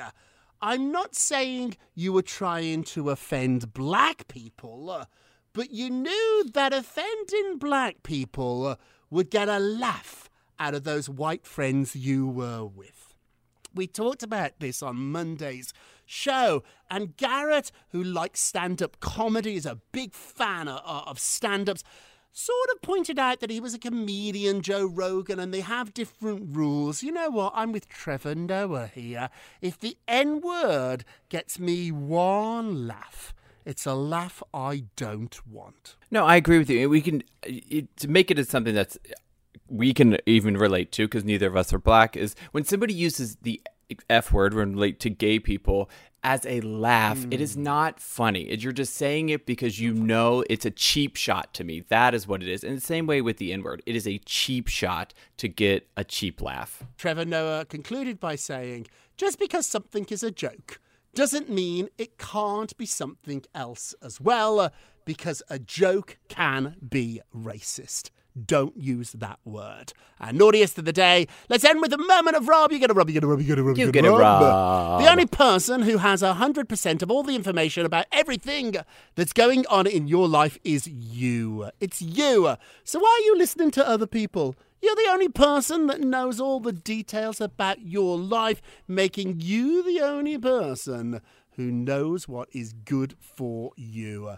I'm 0.61 0.91
not 0.91 1.15
saying 1.15 1.77
you 1.95 2.11
were 2.11 2.21
trying 2.21 2.83
to 2.83 3.09
offend 3.09 3.73
black 3.73 4.27
people, 4.27 5.05
but 5.53 5.71
you 5.71 5.89
knew 5.89 6.43
that 6.53 6.73
offending 6.73 7.57
black 7.57 8.03
people 8.03 8.77
would 9.09 9.31
get 9.31 9.47
a 9.47 9.59
laugh 9.59 10.29
out 10.59 10.75
of 10.75 10.83
those 10.83 11.09
white 11.09 11.47
friends 11.47 11.95
you 11.95 12.27
were 12.27 12.65
with. 12.65 13.04
We 13.75 13.87
talked 13.87 14.23
about 14.23 14.59
this 14.59 14.81
on 14.81 15.11
Monday's 15.11 15.73
show, 16.05 16.63
and 16.89 17.17
Garrett, 17.17 17.71
who 17.89 18.01
likes 18.01 18.39
stand 18.39 18.81
up 18.81 18.99
comedy, 19.01 19.55
is 19.55 19.65
a 19.65 19.81
big 19.91 20.13
fan 20.13 20.67
of, 20.69 20.81
of 20.85 21.19
stand 21.19 21.69
ups, 21.69 21.83
sort 22.31 22.69
of 22.73 22.81
pointed 22.81 23.19
out 23.19 23.39
that 23.41 23.49
he 23.49 23.59
was 23.59 23.73
a 23.73 23.79
comedian, 23.79 24.61
Joe 24.61 24.85
Rogan, 24.85 25.39
and 25.39 25.53
they 25.53 25.61
have 25.61 25.93
different 25.93 26.55
rules. 26.55 27.03
You 27.03 27.11
know 27.11 27.29
what? 27.29 27.53
I'm 27.55 27.71
with 27.71 27.89
Trevor 27.89 28.35
Noah 28.35 28.87
here. 28.87 29.29
If 29.61 29.79
the 29.79 29.97
N 30.07 30.41
word 30.41 31.05
gets 31.29 31.59
me 31.59 31.91
one 31.91 32.87
laugh, 32.87 33.33
It's 33.65 33.87
a 33.87 33.95
laugh 33.95 34.43
I 34.53 34.83
don't 34.95 35.35
want. 35.47 35.95
No, 36.11 36.23
I 36.23 36.35
agree 36.35 36.59
with 36.59 36.69
you. 36.69 36.87
We 36.87 37.01
can 37.01 37.23
uh, 37.43 37.49
it, 37.49 37.97
to 37.97 38.07
make 38.07 38.29
it 38.29 38.37
as 38.37 38.47
something 38.47 38.75
that's 38.75 38.97
we 39.67 39.93
can 39.93 40.17
even 40.25 40.57
relate 40.57 40.91
to 40.93 41.07
because 41.07 41.23
neither 41.23 41.47
of 41.47 41.55
us 41.55 41.73
are 41.73 41.79
black. 41.79 42.15
Is 42.15 42.35
when 42.51 42.63
somebody 42.63 42.93
uses 42.93 43.37
the 43.37 43.61
f 44.09 44.31
word 44.31 44.53
when 44.53 44.73
relate 44.73 44.99
to 45.01 45.09
gay 45.09 45.39
people 45.39 45.89
as 46.23 46.43
a 46.47 46.59
laugh. 46.61 47.23
It 47.29 47.39
is 47.39 47.55
mm. 47.55 47.61
not 47.61 47.99
funny. 47.99 48.51
You're 48.55 48.71
just 48.71 48.95
saying 48.95 49.29
it 49.29 49.45
because 49.45 49.79
you 49.79 49.93
know 49.93 50.43
it's 50.49 50.65
a 50.65 50.71
cheap 50.71 51.15
shot 51.15 51.53
to 51.53 51.63
me. 51.63 51.83
That 51.89 52.15
is 52.15 52.27
what 52.27 52.41
it 52.41 52.49
is. 52.49 52.63
In 52.63 52.73
the 52.73 52.81
same 52.81 53.05
way 53.05 53.21
with 53.21 53.37
the 53.37 53.53
N 53.53 53.61
word, 53.61 53.83
it 53.85 53.95
is 53.95 54.07
a 54.07 54.17
cheap 54.25 54.67
shot 54.67 55.13
to 55.37 55.47
get 55.47 55.87
a 55.95 56.03
cheap 56.03 56.41
laugh. 56.41 56.83
Trevor 56.97 57.25
Noah 57.25 57.65
concluded 57.65 58.19
by 58.19 58.35
saying, 58.35 58.87
just 59.17 59.37
because 59.37 59.67
something 59.67 60.05
is 60.09 60.23
a 60.23 60.31
joke 60.31 60.79
doesn't 61.13 61.49
mean 61.49 61.89
it 61.97 62.17
can't 62.17 62.75
be 62.75 62.85
something 62.85 63.45
else 63.53 63.93
as 64.01 64.19
well, 64.19 64.73
because 65.05 65.43
a 65.49 65.59
joke 65.59 66.17
can 66.27 66.75
be 66.89 67.21
racist. 67.33 68.09
Don't 68.43 68.75
use 68.75 69.13
that 69.13 69.39
word. 69.45 69.93
And 70.19 70.37
naughtiest 70.37 70.77
of 70.77 70.85
the 70.85 70.91
day, 70.91 71.27
let's 71.47 71.63
end 71.63 71.81
with 71.81 71.93
a 71.93 71.97
moment 71.97 72.35
of 72.35 72.47
Rob. 72.47 72.71
You 72.71 72.79
get 72.79 72.91
a 72.91 72.93
Rob, 72.93 73.09
you 73.09 73.13
get 73.13 73.23
a 73.23 73.27
Rob, 73.27 73.39
you 73.39 73.47
get 73.47 73.59
a 73.59 73.63
Rob, 73.63 73.77
You 73.77 73.91
get 73.91 74.03
get 74.03 74.05
a 74.05 74.11
Rob. 74.11 75.01
The 75.01 75.09
only 75.09 75.25
person 75.25 75.83
who 75.83 75.99
has 75.99 76.21
100% 76.21 77.01
of 77.01 77.11
all 77.11 77.23
the 77.23 77.35
information 77.35 77.85
about 77.85 78.07
everything 78.11 78.75
that's 79.15 79.31
going 79.31 79.65
on 79.67 79.87
in 79.87 80.07
your 80.07 80.27
life 80.27 80.57
is 80.63 80.85
you. 80.87 81.69
It's 81.79 82.01
you. 82.01 82.55
So 82.83 82.99
why 82.99 83.21
are 83.21 83.25
you 83.25 83.37
listening 83.37 83.71
to 83.71 83.87
other 83.87 84.07
people? 84.07 84.55
You're 84.81 84.95
the 84.95 85.09
only 85.09 85.29
person 85.29 85.87
that 85.87 86.01
knows 86.01 86.39
all 86.39 86.59
the 86.59 86.73
details 86.73 87.39
about 87.39 87.81
your 87.81 88.17
life, 88.17 88.61
making 88.87 89.39
you 89.39 89.81
the 89.81 90.01
only 90.01 90.37
person 90.37 91.21
who 91.55 91.71
knows 91.71 92.27
what 92.27 92.49
is 92.51 92.73
good 92.73 93.15
for 93.19 93.71
you. 93.77 94.37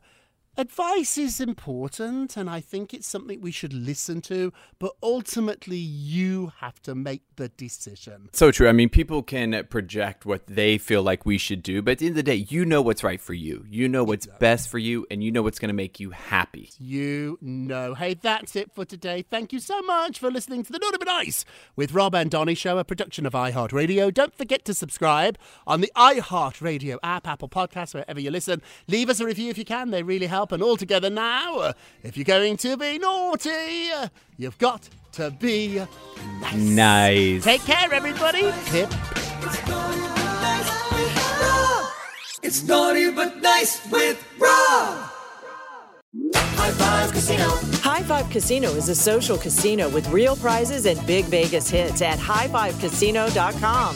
Advice 0.59 1.19
is 1.19 1.39
important, 1.39 2.35
and 2.35 2.49
I 2.49 2.61
think 2.61 2.91
it's 2.91 3.05
something 3.05 3.41
we 3.41 3.51
should 3.51 3.73
listen 3.73 4.21
to, 4.21 4.51
but 4.79 4.93
ultimately, 5.03 5.77
you 5.77 6.51
have 6.61 6.81
to 6.81 6.95
make 6.95 7.21
the 7.35 7.49
decision. 7.49 8.29
So 8.33 8.49
true. 8.49 8.67
I 8.67 8.71
mean, 8.71 8.89
people 8.89 9.21
can 9.21 9.67
project 9.69 10.25
what 10.25 10.47
they 10.47 10.79
feel 10.79 11.03
like 11.03 11.27
we 11.27 11.37
should 11.37 11.61
do, 11.61 11.83
but 11.83 11.91
at 11.91 11.97
the 11.99 12.07
end 12.07 12.13
of 12.13 12.15
the 12.15 12.23
day, 12.23 12.47
you 12.49 12.65
know 12.65 12.81
what's 12.81 13.03
right 13.03 13.21
for 13.21 13.35
you. 13.35 13.65
You 13.69 13.87
know 13.87 14.03
what's 14.03 14.25
best 14.39 14.67
for 14.67 14.79
you, 14.79 15.05
and 15.11 15.23
you 15.23 15.31
know 15.31 15.43
what's 15.43 15.59
going 15.59 15.69
to 15.69 15.75
make 15.75 15.99
you 15.99 16.09
happy. 16.09 16.71
You 16.79 17.37
know. 17.39 17.93
Hey, 17.93 18.15
that's 18.15 18.55
it 18.55 18.71
for 18.73 18.83
today. 18.83 19.21
Thank 19.29 19.53
you 19.53 19.59
so 19.59 19.83
much 19.83 20.17
for 20.17 20.31
listening 20.31 20.63
to 20.63 20.71
the 20.71 20.79
Naughty 20.79 20.97
But 20.97 21.07
Nice 21.07 21.45
with 21.75 21.93
Rob 21.93 22.15
and 22.15 22.31
Donny 22.31 22.55
Show, 22.55 22.79
a 22.79 22.83
production 22.83 23.27
of 23.27 23.33
iHeartRadio. 23.33 24.11
Don't 24.11 24.33
forget 24.35 24.65
to 24.65 24.73
subscribe 24.73 25.37
on 25.67 25.81
the 25.81 25.91
iHeartRadio 25.95 26.97
app, 27.03 27.27
Apple 27.27 27.47
Podcasts, 27.47 27.93
wherever 27.93 28.19
you 28.19 28.31
listen. 28.31 28.63
Leave 28.87 29.11
us 29.11 29.19
a 29.19 29.25
review 29.27 29.51
if 29.51 29.59
you 29.59 29.65
can. 29.65 29.91
They 29.91 30.01
really 30.01 30.25
help. 30.25 30.46
And 30.51 30.63
all 30.63 30.77
together 30.77 31.09
now, 31.09 31.57
uh, 31.59 31.73
if 32.03 32.17
you're 32.17 32.23
going 32.23 32.57
to 32.57 32.77
be 32.77 32.97
naughty, 32.99 33.91
uh, 33.95 34.07
you've 34.37 34.57
got 34.57 34.89
to 35.13 35.31
be 35.31 35.81
nice. 36.41 36.55
Nice. 36.55 37.43
Take 37.43 37.61
care, 37.61 37.93
everybody. 37.93 38.51
Pip. 38.65 38.89
It's 42.43 42.63
naughty 42.63 43.11
but 43.11 43.41
nice 43.41 43.85
with 43.91 44.23
Rob. 44.39 45.09
High 46.35 46.71
Five 46.71 47.11
Casino. 47.11 47.49
High 47.81 48.03
Five 48.03 48.29
Casino 48.29 48.69
is 48.69 48.89
a 48.89 48.95
social 48.95 49.37
casino 49.37 49.89
with 49.89 50.07
real 50.09 50.35
prizes 50.35 50.85
and 50.85 51.05
big 51.05 51.25
Vegas 51.25 51.69
hits 51.69 52.01
at 52.01 52.17
highfivecasino.com. 52.19 53.95